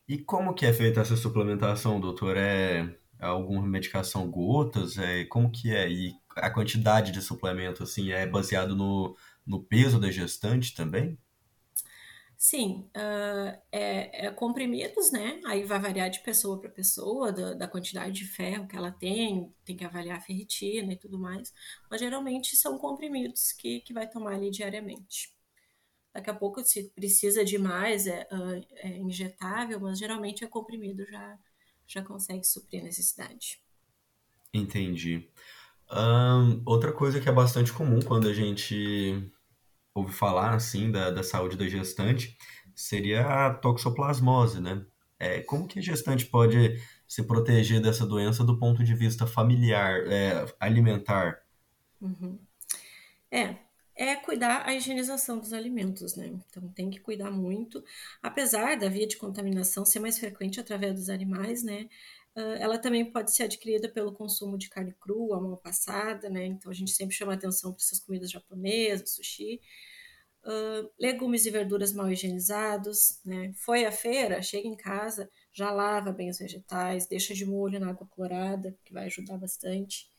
E 0.06 0.18
como 0.18 0.54
que 0.54 0.66
é 0.66 0.72
feita 0.72 1.00
essa 1.00 1.16
suplementação, 1.16 2.00
doutor? 2.00 2.36
É 2.36 2.94
alguma 3.18 3.66
medicação 3.66 4.30
gotas? 4.30 4.98
É, 4.98 5.24
como 5.24 5.50
que 5.50 5.74
é? 5.74 5.90
E 5.90 6.14
a 6.36 6.50
quantidade 6.50 7.12
de 7.12 7.22
suplemento, 7.22 7.82
assim, 7.82 8.12
é 8.12 8.26
baseado 8.26 8.76
no, 8.76 9.16
no 9.46 9.62
peso 9.62 9.98
da 9.98 10.10
gestante 10.10 10.74
também? 10.74 11.18
Sim, 12.36 12.90
uh, 12.94 13.58
é, 13.72 14.26
é, 14.26 14.30
comprimidos, 14.30 15.10
né? 15.10 15.40
Aí 15.46 15.64
vai 15.64 15.78
variar 15.78 16.10
de 16.10 16.20
pessoa 16.20 16.60
para 16.60 16.68
pessoa, 16.68 17.32
da, 17.32 17.54
da, 17.54 17.68
quantidade 17.68 18.12
de 18.12 18.26
ferro 18.26 18.66
que 18.66 18.76
ela 18.76 18.90
tem, 18.90 19.50
tem 19.64 19.76
que 19.76 19.84
avaliar 19.84 20.18
a 20.18 20.20
ferritina 20.20 20.92
e 20.92 20.96
tudo 20.96 21.18
mais. 21.18 21.54
Mas 21.90 22.00
geralmente 22.00 22.56
são 22.56 22.76
comprimidos 22.76 23.52
que, 23.52 23.80
que 23.80 23.94
vai 23.94 24.06
tomar 24.10 24.34
ali 24.34 24.50
diariamente. 24.50 25.33
Daqui 26.14 26.30
a 26.30 26.34
pouco, 26.34 26.64
se 26.64 26.84
precisa 26.90 27.44
de 27.44 27.58
mais, 27.58 28.06
é, 28.06 28.26
é 28.76 28.96
injetável, 28.98 29.80
mas 29.80 29.98
geralmente 29.98 30.44
é 30.44 30.46
comprimido, 30.46 31.04
já, 31.10 31.38
já 31.88 32.02
consegue 32.02 32.46
suprir 32.46 32.80
a 32.80 32.84
necessidade. 32.84 33.60
Entendi. 34.52 35.28
Um, 35.90 36.62
outra 36.64 36.92
coisa 36.92 37.20
que 37.20 37.28
é 37.28 37.32
bastante 37.32 37.72
comum 37.72 38.00
quando 38.00 38.28
a 38.28 38.32
gente 38.32 39.28
ouve 39.92 40.12
falar 40.12 40.54
assim 40.54 40.90
da, 40.90 41.10
da 41.10 41.22
saúde 41.22 41.56
da 41.56 41.66
gestante 41.66 42.38
seria 42.74 43.46
a 43.46 43.52
toxoplasmose, 43.52 44.60
né? 44.60 44.86
É, 45.18 45.40
como 45.40 45.66
que 45.66 45.78
a 45.78 45.82
gestante 45.82 46.26
pode 46.26 46.80
se 47.08 47.22
proteger 47.24 47.80
dessa 47.80 48.06
doença 48.06 48.44
do 48.44 48.58
ponto 48.58 48.84
de 48.84 48.94
vista 48.94 49.26
familiar, 49.26 50.06
é, 50.06 50.46
alimentar? 50.60 51.40
Uhum. 52.00 52.38
É, 53.30 53.56
é 53.96 54.16
cuidar 54.16 54.66
a 54.66 54.74
higienização 54.74 55.38
dos 55.38 55.52
alimentos, 55.52 56.16
né? 56.16 56.26
Então 56.48 56.68
tem 56.70 56.90
que 56.90 57.00
cuidar 57.00 57.30
muito. 57.30 57.82
Apesar 58.22 58.76
da 58.76 58.88
via 58.88 59.06
de 59.06 59.16
contaminação 59.16 59.84
ser 59.84 60.00
mais 60.00 60.18
frequente 60.18 60.60
através 60.60 60.94
dos 60.94 61.08
animais, 61.08 61.62
né? 61.62 61.88
ela 62.58 62.78
também 62.78 63.04
pode 63.04 63.34
ser 63.34 63.44
adquirida 63.44 63.88
pelo 63.88 64.12
consumo 64.12 64.58
de 64.58 64.68
carne 64.68 64.92
crua, 64.98 65.40
mal 65.40 65.56
passada, 65.56 66.28
né? 66.28 66.44
Então 66.46 66.70
a 66.70 66.74
gente 66.74 66.90
sempre 66.90 67.14
chama 67.14 67.34
atenção 67.34 67.72
para 67.72 67.80
essas 67.80 68.00
comidas 68.00 68.30
japonesas, 68.30 69.10
sushi. 69.14 69.60
Uh, 70.44 70.90
legumes 70.98 71.46
e 71.46 71.50
verduras 71.50 71.92
mal 71.92 72.10
higienizados, 72.10 73.20
né? 73.24 73.52
Foi 73.54 73.84
à 73.86 73.92
feira, 73.92 74.42
chega 74.42 74.68
em 74.68 74.76
casa, 74.76 75.30
já 75.52 75.70
lava 75.70 76.12
bem 76.12 76.28
os 76.28 76.38
vegetais, 76.38 77.06
deixa 77.06 77.32
de 77.34 77.46
molho 77.46 77.80
na 77.80 77.90
água 77.90 78.06
clorada, 78.06 78.76
que 78.84 78.92
vai 78.92 79.06
ajudar 79.06 79.38
bastante. 79.38 80.12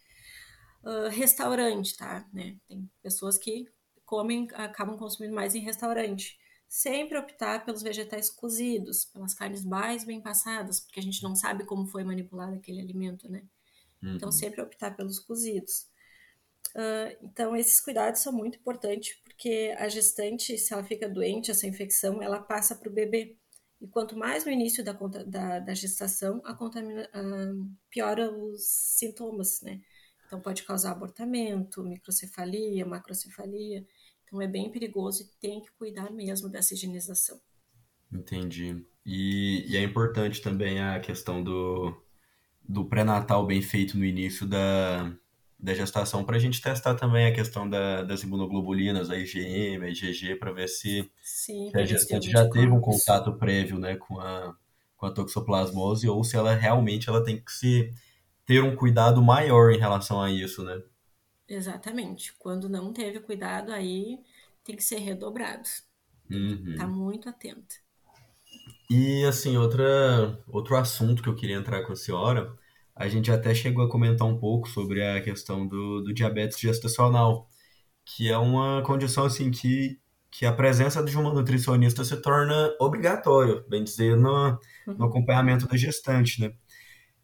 Uh, 0.85 1.09
restaurante, 1.09 1.97
tá? 1.97 2.27
Né? 2.31 2.57
Tem 2.67 2.87
pessoas 3.01 3.39
que 3.39 3.67
comem, 4.05 4.47
acabam 4.53 4.95
consumindo 4.97 5.33
mais 5.33 5.55
em 5.55 5.59
restaurante. 5.59 6.37
Sempre 6.69 7.17
optar 7.17 7.65
pelos 7.65 7.81
vegetais 7.81 8.29
cozidos, 8.29 9.05
pelas 9.05 9.33
carnes 9.33 9.65
mais 9.65 10.03
bem 10.03 10.21
passadas, 10.21 10.79
porque 10.79 10.99
a 10.99 11.03
gente 11.03 11.23
não 11.23 11.35
sabe 11.35 11.63
como 11.65 11.87
foi 11.87 12.03
manipulado 12.03 12.55
aquele 12.55 12.81
alimento, 12.81 13.27
né? 13.29 13.43
Então, 13.97 14.09
uhum. 14.09 14.15
Então, 14.15 14.31
sempre 14.31 14.61
optar 14.61 14.95
pelos 14.95 15.17
cozidos. 15.17 15.87
Uh, 16.75 17.17
então, 17.23 17.55
esses 17.55 17.79
cuidados 17.79 18.21
são 18.21 18.31
muito 18.31 18.57
importantes, 18.57 19.15
porque 19.23 19.75
a 19.79 19.87
gestante, 19.87 20.57
se 20.57 20.73
ela 20.73 20.83
fica 20.83 21.09
doente, 21.09 21.49
essa 21.49 21.65
infecção, 21.65 22.21
ela 22.21 22.39
passa 22.39 22.75
para 22.75 22.89
o 22.89 22.93
bebê. 22.93 23.35
E 23.81 23.87
quanto 23.87 24.17
mais 24.17 24.45
no 24.45 24.51
início 24.51 24.83
da, 24.83 24.93
da, 24.93 25.59
da 25.59 25.73
gestação, 25.73 26.41
a 26.45 26.53
contamina, 26.53 27.09
uh, 27.15 27.71
piora 27.89 28.31
os 28.31 28.65
sintomas, 28.65 29.61
né? 29.61 29.81
Então, 30.25 30.39
pode 30.39 30.63
causar 30.63 30.91
abortamento, 30.91 31.83
microcefalia, 31.83 32.85
macrocefalia. 32.85 33.85
Então, 34.23 34.41
é 34.41 34.47
bem 34.47 34.71
perigoso 34.71 35.23
e 35.23 35.39
tem 35.39 35.61
que 35.61 35.71
cuidar 35.77 36.11
mesmo 36.11 36.49
dessa 36.49 36.73
higienização. 36.73 37.39
Entendi. 38.11 38.85
E, 39.05 39.65
e 39.67 39.77
é 39.77 39.83
importante 39.83 40.41
também 40.41 40.81
a 40.81 40.99
questão 40.99 41.43
do, 41.43 41.95
do 42.67 42.85
pré-natal 42.85 43.45
bem 43.45 43.61
feito 43.61 43.97
no 43.97 44.05
início 44.05 44.47
da, 44.47 45.11
da 45.59 45.73
gestação 45.73 46.23
para 46.23 46.37
a 46.37 46.39
gente 46.39 46.61
testar 46.61 46.95
também 46.95 47.27
a 47.27 47.33
questão 47.33 47.69
da, 47.69 48.03
das 48.03 48.23
imunoglobulinas, 48.23 49.09
a 49.09 49.17
IgM, 49.17 49.83
a 49.83 49.89
IgG, 49.89 50.35
para 50.35 50.51
ver 50.51 50.67
se, 50.67 51.09
Sim, 51.21 51.69
se 51.69 51.77
a 51.77 51.85
gestante 51.85 52.29
já 52.29 52.49
teve 52.49 52.71
um 52.71 52.81
contato 52.81 53.33
prévio 53.33 53.77
né, 53.77 53.95
com, 53.95 54.19
a, 54.19 54.55
com 54.97 55.05
a 55.05 55.11
toxoplasmose 55.11 56.09
ou 56.09 56.23
se 56.23 56.35
ela 56.35 56.53
realmente 56.53 57.09
ela 57.09 57.23
tem 57.23 57.39
que 57.39 57.51
se 57.51 57.93
ter 58.45 58.63
um 58.63 58.75
cuidado 58.75 59.21
maior 59.21 59.71
em 59.71 59.79
relação 59.79 60.21
a 60.21 60.31
isso, 60.31 60.63
né? 60.63 60.81
Exatamente. 61.47 62.33
Quando 62.37 62.69
não 62.69 62.93
teve 62.93 63.19
cuidado, 63.19 63.71
aí 63.71 64.19
tem 64.63 64.75
que 64.75 64.83
ser 64.83 64.97
redobrado. 64.97 65.67
Uhum. 66.29 66.75
Tá 66.77 66.87
muito 66.87 67.29
atento. 67.29 67.75
E 68.89 69.23
assim, 69.25 69.57
outra, 69.57 70.39
outro 70.47 70.75
assunto 70.75 71.21
que 71.21 71.29
eu 71.29 71.35
queria 71.35 71.55
entrar 71.55 71.83
com 71.83 71.93
a 71.93 71.95
senhora, 71.95 72.53
a 72.95 73.07
gente 73.07 73.31
até 73.31 73.53
chegou 73.53 73.83
a 73.83 73.89
comentar 73.89 74.27
um 74.27 74.37
pouco 74.37 74.69
sobre 74.69 75.03
a 75.03 75.21
questão 75.21 75.67
do, 75.67 76.01
do 76.01 76.13
diabetes 76.13 76.59
gestacional, 76.59 77.49
que 78.05 78.31
é 78.31 78.37
uma 78.37 78.81
condição 78.83 79.25
assim 79.25 79.49
que, 79.51 79.99
que 80.31 80.45
a 80.45 80.53
presença 80.53 81.03
de 81.03 81.17
uma 81.17 81.33
nutricionista 81.33 82.03
se 82.03 82.15
torna 82.21 82.73
obrigatório, 82.79 83.65
bem 83.67 83.83
dizer, 83.83 84.15
no, 84.15 84.51
no 84.51 84.59
uhum. 84.87 85.05
acompanhamento 85.05 85.67
da 85.67 85.75
gestante, 85.75 86.41
né? 86.41 86.53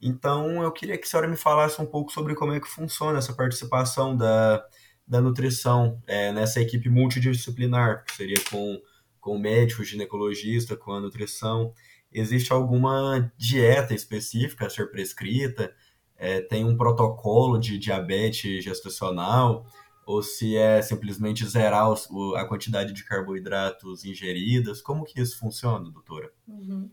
Então, 0.02 0.64
eu 0.64 0.72
queria 0.72 0.98
que 0.98 1.06
a 1.06 1.08
senhora 1.08 1.28
me 1.28 1.38
falasse 1.38 1.80
um 1.80 1.86
pouco 1.86 2.12
sobre 2.12 2.34
como 2.34 2.54
é 2.54 2.60
que 2.60 2.68
funciona 2.68 3.20
essa 3.20 3.34
participação 3.34 4.18
da, 4.18 4.66
da 5.08 5.22
nutrição 5.22 6.02
é, 6.08 6.32
nessa 6.32 6.60
equipe 6.60 6.90
multidisciplinar, 6.90 8.04
que 8.06 8.16
seria 8.16 8.42
com, 8.50 8.82
com 9.20 9.38
médico, 9.38 9.84
ginecologista, 9.84 10.76
com 10.76 10.94
a 10.94 11.00
nutrição. 11.00 11.74
Existe 12.12 12.52
alguma 12.52 13.32
dieta 13.38 13.94
específica 13.94 14.66
a 14.66 14.70
ser 14.70 14.90
prescrita? 14.90 15.72
É, 16.16 16.42
tem 16.42 16.66
um 16.66 16.76
protocolo 16.76 17.60
de 17.60 17.78
diabetes 17.78 18.64
gestacional? 18.64 19.66
Ou 20.04 20.24
se 20.24 20.58
é 20.58 20.82
simplesmente 20.82 21.46
zerar 21.46 21.88
a 22.36 22.46
quantidade 22.46 22.92
de 22.92 23.06
carboidratos 23.06 24.04
ingeridas? 24.04 24.82
Como 24.82 25.06
que 25.06 25.22
isso 25.22 25.38
funciona, 25.38 25.90
doutora? 25.92 26.32
Uhum. 26.48 26.90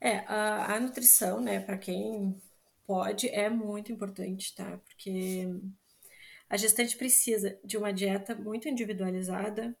É, 0.00 0.18
a, 0.26 0.74
a 0.74 0.80
nutrição, 0.80 1.40
né, 1.40 1.60
para 1.60 1.76
quem 1.76 2.40
pode, 2.86 3.28
é 3.28 3.50
muito 3.50 3.92
importante, 3.92 4.54
tá? 4.54 4.78
Porque 4.78 5.46
a 6.48 6.56
gestante 6.56 6.96
precisa 6.96 7.58
de 7.64 7.76
uma 7.76 7.92
dieta 7.92 8.34
muito 8.34 8.68
individualizada, 8.68 9.76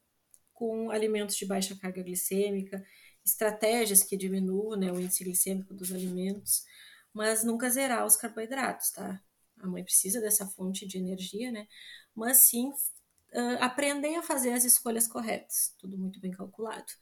com 0.52 0.90
alimentos 0.90 1.36
de 1.36 1.46
baixa 1.46 1.76
carga 1.76 2.02
glicêmica, 2.02 2.84
estratégias 3.24 4.02
que 4.02 4.16
diminuam 4.16 4.76
né, 4.76 4.90
o 4.90 5.00
índice 5.00 5.22
glicêmico 5.22 5.72
dos 5.72 5.92
alimentos, 5.92 6.64
mas 7.12 7.44
nunca 7.44 7.70
zerar 7.70 8.04
os 8.04 8.16
carboidratos, 8.16 8.90
tá? 8.90 9.22
A 9.60 9.66
mãe 9.66 9.84
precisa 9.84 10.20
dessa 10.20 10.46
fonte 10.46 10.86
de 10.86 10.98
energia, 10.98 11.50
né? 11.52 11.66
Mas 12.14 12.38
sim 12.38 12.70
uh, 12.70 13.58
aprender 13.60 14.14
a 14.16 14.22
fazer 14.22 14.52
as 14.52 14.64
escolhas 14.64 15.06
corretas, 15.06 15.74
tudo 15.78 15.96
muito 15.96 16.20
bem 16.20 16.32
calculado. 16.32 16.92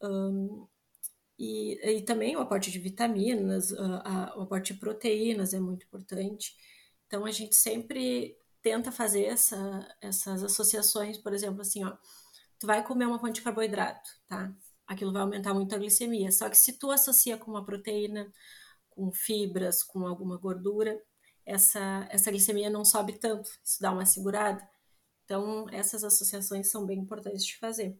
Um, 0.00 0.66
e, 1.38 1.98
e 1.98 2.02
também 2.02 2.36
o 2.36 2.40
aporte 2.40 2.70
de 2.70 2.78
vitaminas, 2.78 3.72
a, 3.72 4.32
a, 4.32 4.38
o 4.38 4.42
aporte 4.42 4.74
de 4.74 4.80
proteínas 4.80 5.54
é 5.54 5.60
muito 5.60 5.86
importante. 5.86 6.56
Então 7.06 7.24
a 7.24 7.30
gente 7.30 7.54
sempre 7.54 8.36
tenta 8.60 8.90
fazer 8.90 9.24
essa, 9.24 9.96
essas 10.00 10.42
associações, 10.42 11.16
por 11.18 11.32
exemplo, 11.32 11.60
assim, 11.60 11.84
ó, 11.84 11.96
tu 12.58 12.66
vai 12.66 12.84
comer 12.84 13.06
uma 13.06 13.18
fonte 13.18 13.36
de 13.36 13.42
carboidrato, 13.42 14.10
tá? 14.26 14.52
Aquilo 14.86 15.12
vai 15.12 15.22
aumentar 15.22 15.54
muito 15.54 15.74
a 15.74 15.78
glicemia. 15.78 16.32
Só 16.32 16.48
que 16.50 16.56
se 16.56 16.78
tu 16.78 16.90
associa 16.90 17.36
com 17.38 17.50
uma 17.50 17.64
proteína, 17.64 18.32
com 18.90 19.12
fibras, 19.12 19.82
com 19.82 20.06
alguma 20.06 20.36
gordura, 20.38 21.00
essa, 21.46 22.06
essa 22.10 22.30
glicemia 22.30 22.68
não 22.68 22.84
sobe 22.84 23.12
tanto, 23.14 23.50
isso 23.64 23.80
dá 23.80 23.92
uma 23.92 24.04
segurada. 24.06 24.66
Então, 25.24 25.66
essas 25.70 26.04
associações 26.04 26.70
são 26.70 26.84
bem 26.86 26.98
importantes 26.98 27.44
de 27.44 27.58
fazer 27.58 27.96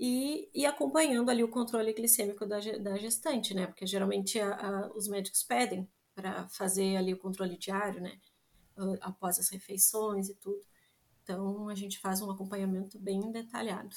e, 0.00 0.48
e 0.54 0.64
acompanhando 0.64 1.30
ali 1.30 1.44
o 1.44 1.48
controle 1.48 1.92
glicêmico 1.92 2.46
da, 2.46 2.58
da 2.80 2.96
gestante, 2.96 3.52
né? 3.52 3.66
Porque 3.66 3.86
geralmente 3.86 4.40
a, 4.40 4.54
a, 4.54 4.92
os 4.96 5.06
médicos 5.06 5.42
pedem 5.42 5.86
para 6.14 6.48
fazer 6.48 6.96
ali 6.96 7.12
o 7.12 7.18
controle 7.18 7.58
diário, 7.58 8.00
né? 8.00 8.18
Após 9.02 9.38
as 9.38 9.50
refeições 9.50 10.30
e 10.30 10.34
tudo. 10.36 10.62
Então 11.22 11.68
a 11.68 11.74
gente 11.74 11.98
faz 11.98 12.22
um 12.22 12.30
acompanhamento 12.30 12.98
bem 12.98 13.30
detalhado. 13.30 13.94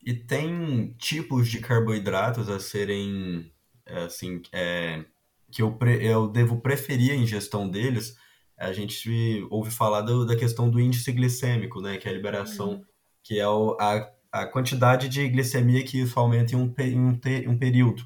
E 0.00 0.14
tem 0.14 0.92
tipos 0.92 1.48
de 1.48 1.58
carboidratos 1.58 2.48
a 2.48 2.60
serem, 2.60 3.52
assim, 4.06 4.42
é, 4.52 5.04
que 5.50 5.60
eu, 5.60 5.76
pre, 5.76 6.06
eu 6.06 6.28
devo 6.28 6.60
preferir 6.60 7.10
a 7.10 7.16
ingestão 7.16 7.68
deles 7.68 8.16
a 8.56 8.72
gente 8.72 9.44
ouve 9.50 9.70
falar 9.70 10.02
do, 10.02 10.24
da 10.24 10.36
questão 10.36 10.70
do 10.70 10.80
índice 10.80 11.10
glicêmico, 11.12 11.80
né? 11.80 11.98
Que 11.98 12.08
é 12.08 12.10
a 12.12 12.14
liberação, 12.14 12.74
uhum. 12.74 12.84
Que 13.24 13.40
é 13.40 13.48
o, 13.48 13.76
a, 13.80 14.12
a 14.30 14.46
quantidade 14.46 15.08
de 15.08 15.26
glicemia 15.28 15.82
que 15.82 16.00
isso 16.00 16.20
aumenta 16.20 16.54
em 16.54 16.56
um, 16.56 16.72
em 16.78 17.00
um, 17.00 17.18
te, 17.18 17.48
um 17.48 17.58
período. 17.58 18.04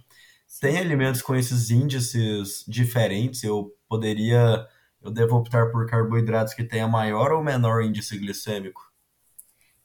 Tem 0.61 0.79
alimentos 0.79 1.21
com 1.21 1.35
esses 1.35 1.71
índices 1.71 2.65
diferentes? 2.67 3.43
Eu 3.43 3.77
poderia, 3.89 4.67
eu 5.03 5.11
devo 5.11 5.37
optar 5.37 5.71
por 5.71 5.87
carboidratos 5.87 6.55
que 6.55 6.65
tenha 6.65 6.87
maior 6.87 7.33
ou 7.33 7.43
menor 7.43 7.83
índice 7.83 8.17
glicêmico? 8.17 8.81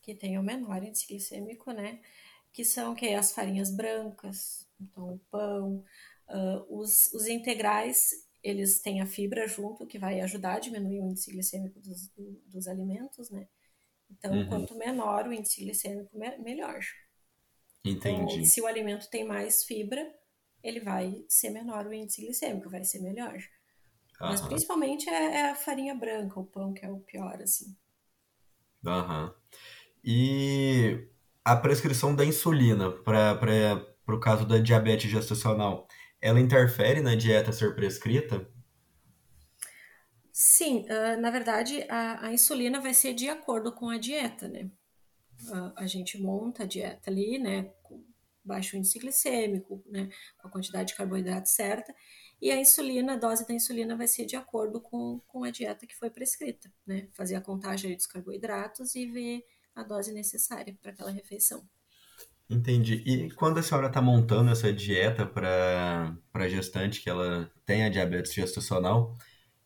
Que 0.02 0.14
tenha 0.14 0.40
o 0.40 0.44
menor 0.44 0.84
índice 0.84 1.08
glicêmico, 1.08 1.72
né? 1.72 2.00
Que 2.54 2.64
são 2.64 2.94
que 2.94 3.10
as 3.14 3.32
farinhas 3.34 3.76
brancas, 3.76 4.68
então 4.80 5.16
o 5.16 5.20
pão, 5.32 5.84
uh, 6.30 6.80
os, 6.80 7.12
os 7.14 7.28
integrais, 7.28 8.12
eles 8.44 8.80
têm 8.80 9.02
a 9.02 9.08
fibra 9.08 9.48
junto, 9.48 9.88
que 9.88 9.98
vai 9.98 10.22
ajudar 10.22 10.56
a 10.56 10.60
diminuir 10.60 11.00
o 11.00 11.10
índice 11.10 11.32
glicêmico 11.32 11.80
dos, 11.80 12.12
dos 12.46 12.68
alimentos, 12.68 13.32
né? 13.32 13.48
Então, 14.18 14.32
uhum. 14.32 14.48
quanto 14.48 14.78
menor 14.78 15.28
o 15.28 15.34
índice 15.34 15.64
glicêmico, 15.64 16.10
melhor. 16.40 16.80
Entendi. 17.84 18.34
Então, 18.34 18.46
se 18.46 18.62
o 18.62 18.68
alimento 18.68 19.10
tem 19.10 19.26
mais 19.26 19.64
fibra, 19.64 20.14
ele 20.64 20.80
vai 20.80 21.26
ser 21.28 21.50
menor 21.50 21.86
o 21.86 21.94
índice 21.94 22.22
glicêmico, 22.22 22.70
vai 22.70 22.84
ser 22.84 23.00
melhor. 23.00 23.38
Mas 24.20 24.40
principalmente 24.42 25.10
é, 25.10 25.36
é, 25.36 25.52
a 25.52 25.56
farinha 25.56 25.94
branca, 25.94 26.40
o 26.40 26.46
pão, 26.46 26.74
que 26.74 26.86
é 26.86 26.90
o 26.90 27.00
pior, 27.00 27.42
assim. 27.42 27.76
Aham. 28.86 29.34
E 30.04 31.08
a 31.44 31.56
prescrição 31.56 32.16
da 32.16 32.24
insulina 32.24 32.92
para 32.92 33.86
o 34.08 34.20
caso 34.20 34.46
da 34.46 34.58
diabetes 34.58 35.12
gestacional, 35.12 35.88
ela 36.22 36.40
interfere 36.40 37.02
na 37.02 37.16
dieta 37.16 37.52
ser 37.52 37.76
prescrita? 37.76 38.48
Sim, 40.36 40.88
uh, 40.90 41.22
na 41.22 41.30
verdade, 41.30 41.86
a, 41.88 42.26
a, 42.26 42.34
insulina 42.34 42.82
vai 42.82 42.92
ser 42.92 43.14
de 43.14 43.30
acordo 43.30 43.72
com 43.72 43.88
a 43.90 44.00
dieta, 44.00 44.48
né? 44.48 44.68
Uh, 45.44 45.72
a 45.76 45.86
gente 45.86 46.20
monta 46.20 46.64
a 46.64 46.66
dieta 46.66 47.12
ali, 47.12 47.38
né? 47.38 47.72
Com 47.84 48.04
baixo 48.44 48.76
índice 48.76 48.98
glicêmico, 48.98 49.84
né? 49.86 50.10
Com 50.40 50.48
a 50.48 50.52
quantidade 50.52 50.88
de 50.90 50.96
carboidrato 50.96 51.48
certa. 51.48 51.94
E 52.42 52.50
a 52.50 52.60
insulina, 52.60 53.14
a 53.14 53.16
dose 53.16 53.48
da 53.48 53.54
insulina 53.54 53.96
vai 53.96 54.08
ser 54.08 54.26
de 54.26 54.36
acordo 54.36 54.82
com, 54.82 55.22
com 55.28 55.44
a 55.44 55.52
dieta 55.52 55.86
que 55.86 55.96
foi 55.96 56.10
prescrita, 56.10 56.68
né? 56.84 57.08
Fazer 57.14 57.36
a 57.36 57.42
contagem 57.42 57.96
dos 57.96 58.08
carboidratos 58.08 58.96
e 58.96 59.06
ver 59.06 59.46
a 59.76 59.84
dose 59.84 60.12
necessária 60.12 60.76
para 60.82 60.92
aquela 60.92 61.12
refeição. 61.12 61.64
Entendi. 62.50 63.04
E 63.06 63.30
quando 63.34 63.60
a 63.60 63.64
senhora 63.64 63.86
está 63.88 64.02
montando 64.02 64.50
essa 64.50 64.74
dieta 64.74 65.28
para 65.28 66.50
gestante 66.50 67.02
que 67.02 67.10
ela 67.10 67.52
tem 67.68 67.84
a 67.84 67.90
diabetes 67.90 68.34
gestacional, 68.34 69.16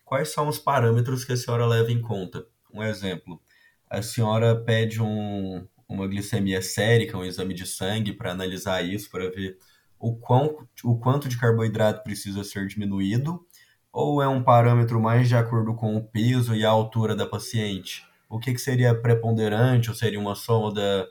quais 0.08 0.30
são 0.30 0.48
os 0.48 0.58
parâmetros 0.58 1.26
que 1.26 1.34
a 1.34 1.38
senhora 1.38 1.66
leva 1.66 1.92
em 1.92 2.02
conta? 2.02 2.48
Um 2.74 2.82
exemplo, 2.82 3.42
a 3.90 4.02
senhora 4.02 4.56
pede 4.56 5.02
um, 5.02 5.68
uma 5.88 6.08
glicemia 6.08 6.62
sérica, 6.62 7.18
um 7.18 7.26
exame 7.26 7.54
de 7.54 7.66
sangue 7.66 8.14
para 8.14 8.32
analisar 8.32 8.82
isso, 8.82 9.12
para 9.12 9.30
ver 9.30 9.58
o, 10.00 10.16
quão, 10.16 10.66
o 10.82 10.98
quanto 10.98 11.28
de 11.28 11.38
carboidrato 11.38 12.04
precisa 12.04 12.42
ser 12.46 12.68
diminuído, 12.68 13.46
ou 13.92 14.22
é 14.22 14.28
um 14.30 14.42
parâmetro 14.42 14.98
mais 15.02 15.28
de 15.28 15.36
acordo 15.36 15.76
com 15.76 15.98
o 15.98 16.08
peso 16.08 16.56
e 16.56 16.66
a 16.66 16.70
altura 16.70 17.14
da 17.14 17.26
paciente? 17.26 18.06
O 18.30 18.40
que, 18.40 18.54
que 18.54 18.60
seria 18.60 18.96
preponderante, 18.96 19.90
ou 19.90 19.96
seria 19.96 20.20
uma 20.20 20.36
soma 20.36 20.74
da, 20.74 21.06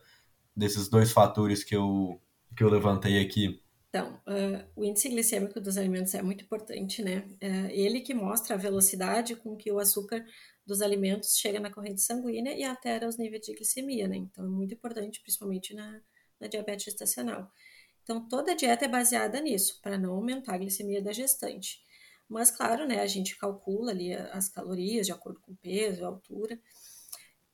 desses 0.56 0.88
dois 0.88 1.12
fatores 1.12 1.62
que 1.62 1.76
eu, 1.76 2.18
que 2.56 2.64
eu 2.64 2.70
levantei 2.70 3.20
aqui? 3.20 3.60
Então, 3.96 4.20
uh, 4.26 4.62
o 4.76 4.84
índice 4.84 5.08
glicêmico 5.08 5.58
dos 5.58 5.78
alimentos 5.78 6.14
é 6.14 6.20
muito 6.20 6.44
importante, 6.44 7.02
né? 7.02 7.26
É 7.40 7.74
ele 7.74 8.02
que 8.02 8.12
mostra 8.12 8.54
a 8.54 8.58
velocidade 8.58 9.34
com 9.34 9.56
que 9.56 9.72
o 9.72 9.78
açúcar 9.78 10.22
dos 10.66 10.82
alimentos 10.82 11.38
chega 11.38 11.58
na 11.58 11.72
corrente 11.72 12.02
sanguínea 12.02 12.54
e 12.54 12.62
altera 12.62 13.08
os 13.08 13.16
níveis 13.16 13.46
de 13.46 13.54
glicemia, 13.54 14.06
né? 14.06 14.16
Então, 14.18 14.44
é 14.44 14.48
muito 14.48 14.74
importante, 14.74 15.22
principalmente 15.22 15.72
na, 15.72 16.02
na 16.38 16.46
diabetes 16.46 16.84
gestacional. 16.84 17.50
Então, 18.02 18.28
toda 18.28 18.52
a 18.52 18.54
dieta 18.54 18.84
é 18.84 18.88
baseada 18.88 19.40
nisso, 19.40 19.80
para 19.80 19.96
não 19.96 20.12
aumentar 20.12 20.56
a 20.56 20.58
glicemia 20.58 21.00
da 21.00 21.10
gestante. 21.10 21.80
Mas, 22.28 22.50
claro, 22.50 22.86
né, 22.86 23.00
a 23.00 23.06
gente 23.06 23.38
calcula 23.38 23.92
ali 23.92 24.12
as 24.12 24.46
calorias 24.46 25.06
de 25.06 25.12
acordo 25.12 25.40
com 25.40 25.52
o 25.52 25.56
peso, 25.56 26.04
a 26.04 26.08
altura. 26.08 26.60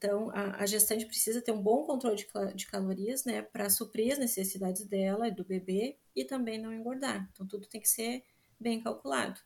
Então, 0.03 0.31
a, 0.31 0.63
a 0.63 0.67
gestante 0.67 1.07
precisa 1.07 1.41
ter 1.41 1.53
um 1.53 1.63
bom 1.63 1.85
controle 1.85 2.17
de, 2.17 2.27
de 2.57 2.67
calorias, 2.67 3.25
né, 3.25 3.41
para 3.41 3.71
suprir 3.71 4.13
as 4.13 4.19
necessidades 4.19 4.85
dela 4.85 5.29
e 5.29 5.31
do 5.31 5.45
bebê 5.45 5.97
e 6.17 6.25
também 6.25 6.61
não 6.61 6.73
engordar. 6.73 7.31
Então, 7.33 7.47
tudo 7.47 7.69
tem 7.69 7.81
que 7.81 7.89
ser 7.89 8.25
bem 8.59 8.83
calculado. 8.83 9.41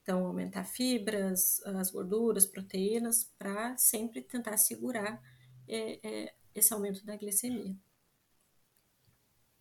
Então, 0.00 0.26
aumentar 0.26 0.64
fibras, 0.64 1.60
as 1.66 1.90
gorduras, 1.90 2.46
proteínas, 2.46 3.30
para 3.38 3.76
sempre 3.76 4.22
tentar 4.22 4.56
segurar 4.56 5.22
é, 5.68 6.00
é, 6.02 6.34
esse 6.54 6.72
aumento 6.72 7.04
da 7.04 7.14
glicemia. 7.14 7.76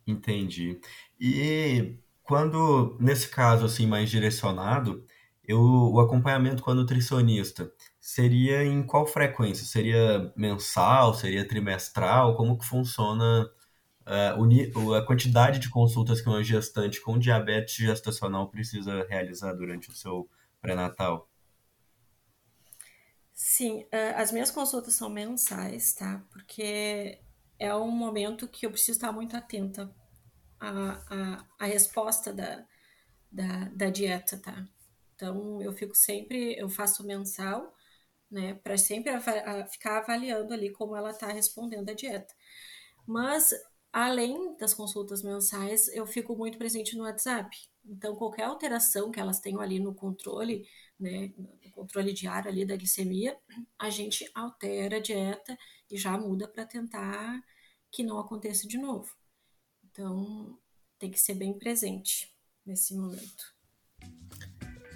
Entendi. 0.07 0.79
E 1.19 1.97
quando, 2.23 2.97
nesse 2.97 3.27
caso 3.27 3.65
assim 3.65 3.85
mais 3.85 4.09
direcionado, 4.09 5.05
eu, 5.43 5.59
o 5.59 5.99
acompanhamento 5.99 6.63
com 6.63 6.71
a 6.71 6.75
nutricionista 6.75 7.69
seria 7.99 8.63
em 8.63 8.81
qual 8.83 9.05
frequência? 9.05 9.65
Seria 9.65 10.31
mensal? 10.35 11.13
Seria 11.13 11.47
trimestral? 11.47 12.35
Como 12.35 12.57
que 12.57 12.65
funciona 12.65 13.49
uh, 14.05 14.93
a 14.93 15.05
quantidade 15.05 15.59
de 15.59 15.69
consultas 15.69 16.21
que 16.21 16.29
uma 16.29 16.43
gestante 16.43 17.01
com 17.01 17.19
diabetes 17.19 17.75
gestacional 17.75 18.49
precisa 18.49 19.05
realizar 19.07 19.53
durante 19.53 19.89
o 19.89 19.93
seu 19.93 20.29
pré-natal? 20.61 21.29
Sim, 23.33 23.83
uh, 23.83 24.15
as 24.15 24.31
minhas 24.31 24.51
consultas 24.51 24.95
são 24.95 25.09
mensais, 25.09 25.93
tá? 25.93 26.23
Porque 26.29 27.19
é 27.57 27.73
um 27.75 27.91
momento 27.91 28.47
que 28.47 28.65
eu 28.65 28.71
preciso 28.71 28.97
estar 28.97 29.11
muito 29.11 29.35
atenta 29.35 29.93
à, 30.59 30.69
à, 30.69 31.45
à 31.59 31.65
resposta 31.65 32.33
da, 32.33 32.65
da, 33.31 33.69
da 33.73 33.89
dieta, 33.89 34.37
tá? 34.37 34.67
Então, 35.15 35.61
eu 35.61 35.73
fico 35.73 35.95
sempre, 35.95 36.57
eu 36.57 36.69
faço 36.69 37.05
mensal, 37.05 37.75
né, 38.29 38.53
para 38.55 38.77
sempre 38.77 39.11
ficar 39.71 39.99
avaliando 39.99 40.53
ali 40.53 40.71
como 40.71 40.95
ela 40.95 41.11
está 41.11 41.27
respondendo 41.27 41.89
à 41.89 41.93
dieta. 41.93 42.33
Mas, 43.05 43.51
além 43.91 44.55
das 44.57 44.73
consultas 44.73 45.23
mensais, 45.23 45.87
eu 45.89 46.05
fico 46.05 46.35
muito 46.35 46.57
presente 46.57 46.95
no 46.95 47.03
WhatsApp. 47.03 47.55
Então, 47.83 48.15
qualquer 48.15 48.43
alteração 48.43 49.09
que 49.09 49.19
elas 49.19 49.39
tenham 49.39 49.61
ali 49.61 49.79
no 49.79 49.95
controle, 49.95 50.67
né, 50.99 51.33
no 51.37 51.71
controle 51.71 52.13
diário 52.13 52.49
ali 52.49 52.65
da 52.65 52.75
glicemia, 52.75 53.35
a 53.79 53.89
gente 53.89 54.29
altera 54.35 54.97
a 54.97 55.01
dieta 55.01 55.57
e 55.89 55.97
já 55.97 56.17
muda 56.17 56.47
para 56.47 56.65
tentar 56.65 57.43
que 57.91 58.03
não 58.03 58.19
aconteça 58.19 58.67
de 58.67 58.77
novo. 58.77 59.11
Então, 59.83 60.59
tem 60.99 61.09
que 61.09 61.19
ser 61.19 61.33
bem 61.33 61.57
presente 61.57 62.31
nesse 62.63 62.93
momento. 62.95 63.55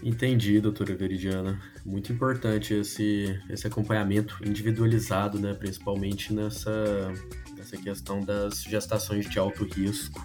Entendi, 0.03 0.59
doutora 0.59 0.93
Veridiana. 0.95 1.59
Muito 1.85 2.11
importante 2.11 2.73
esse, 2.73 3.39
esse 3.49 3.65
acompanhamento 3.65 4.37
individualizado, 4.45 5.39
né? 5.39 5.53
principalmente 5.53 6.33
nessa, 6.33 7.13
nessa 7.55 7.77
questão 7.77 8.19
das 8.19 8.63
gestações 8.63 9.29
de 9.29 9.39
alto 9.39 9.63
risco. 9.63 10.21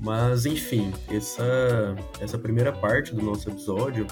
Mas, 0.00 0.46
enfim, 0.46 0.92
essa, 1.10 1.96
essa 2.20 2.38
primeira 2.38 2.72
parte 2.72 3.12
do 3.12 3.22
nosso 3.22 3.50
episódio 3.50 4.06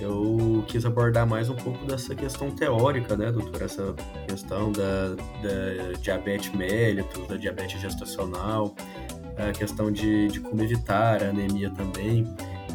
eu 0.00 0.64
quis 0.68 0.84
abordar 0.84 1.26
mais 1.26 1.48
um 1.48 1.54
pouco 1.54 1.84
dessa 1.86 2.14
questão 2.14 2.50
teórica, 2.50 3.16
né, 3.16 3.32
doutora? 3.32 3.64
Essa 3.64 3.94
questão 4.28 4.70
da, 4.72 5.14
da 5.14 5.92
diabetes 6.02 6.52
mellitus, 6.52 7.26
da 7.26 7.36
diabetes 7.36 7.80
gestacional, 7.80 8.74
a 9.38 9.52
questão 9.52 9.90
de, 9.90 10.28
de 10.28 10.40
como 10.40 10.62
evitar 10.62 11.22
a 11.22 11.30
anemia 11.30 11.70
também. 11.70 12.26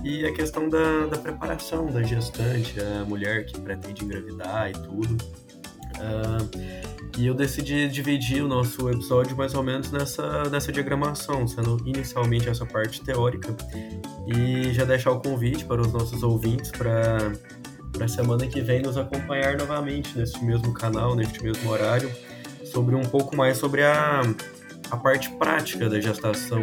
E 0.03 0.25
a 0.25 0.33
questão 0.33 0.67
da, 0.67 1.05
da 1.05 1.17
preparação 1.17 1.85
da 1.85 2.01
gestante, 2.01 2.79
a 2.79 3.05
mulher 3.05 3.45
que 3.45 3.59
pretende 3.59 4.03
engravidar 4.03 4.69
e 4.69 4.73
tudo. 4.73 5.23
Uh, 5.97 6.81
e 7.17 7.27
eu 7.27 7.33
decidi 7.33 7.87
dividir 7.87 8.41
o 8.41 8.47
nosso 8.47 8.89
episódio 8.89 9.35
mais 9.35 9.53
ou 9.53 9.61
menos 9.61 9.91
nessa, 9.91 10.49
nessa 10.49 10.71
diagramação, 10.71 11.47
sendo 11.47 11.77
inicialmente 11.85 12.49
essa 12.49 12.65
parte 12.65 13.01
teórica 13.01 13.55
e 14.25 14.73
já 14.73 14.85
deixar 14.85 15.11
o 15.11 15.19
convite 15.19 15.65
para 15.65 15.81
os 15.81 15.91
nossos 15.91 16.23
ouvintes 16.23 16.71
para 16.71 17.31
a 17.99 18.07
semana 18.07 18.47
que 18.47 18.61
vem 18.61 18.81
nos 18.81 18.97
acompanhar 18.97 19.57
novamente 19.57 20.17
neste 20.17 20.43
mesmo 20.43 20.73
canal, 20.73 21.15
neste 21.15 21.43
mesmo 21.43 21.69
horário, 21.69 22.09
sobre 22.63 22.95
um 22.95 23.03
pouco 23.03 23.35
mais 23.35 23.57
sobre 23.57 23.83
a, 23.83 24.21
a 24.89 24.97
parte 24.97 25.29
prática 25.31 25.89
da 25.89 25.99
gestação 25.99 26.61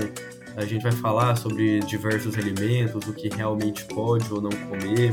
a 0.58 0.64
gente 0.64 0.82
vai 0.82 0.90
falar 0.90 1.36
sobre 1.36 1.78
diversos 1.80 2.36
alimentos, 2.36 3.06
o 3.06 3.14
que 3.14 3.28
realmente 3.28 3.84
pode 3.84 4.30
ou 4.32 4.42
não 4.42 4.50
comer. 4.50 5.12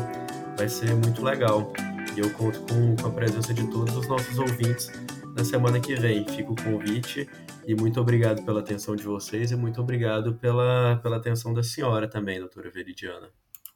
Vai 0.57 0.67
ser 0.67 0.95
muito 0.95 1.23
legal. 1.23 1.71
E 2.17 2.19
eu 2.19 2.31
conto 2.31 2.59
com, 2.61 3.07
a 3.07 3.11
presença 3.11 3.53
de 3.53 3.69
todos 3.69 3.95
os 3.95 4.07
nossos 4.07 4.39
ouvintes 4.39 4.91
na 5.35 5.43
semana 5.43 5.79
que 5.79 5.93
vem. 5.95 6.27
Fica 6.27 6.51
o 6.51 6.55
convite 6.55 7.29
e 7.67 7.75
muito 7.75 8.01
obrigado 8.01 8.43
pela 8.43 8.59
atenção 8.59 8.95
de 8.95 9.03
vocês 9.03 9.51
e 9.51 9.55
muito 9.55 9.79
obrigado 9.79 10.33
pela, 10.33 10.99
pela 11.03 11.17
atenção 11.17 11.53
da 11.53 11.61
senhora 11.61 12.07
também, 12.07 12.39
doutora 12.39 12.71
Veridiana. 12.71 13.29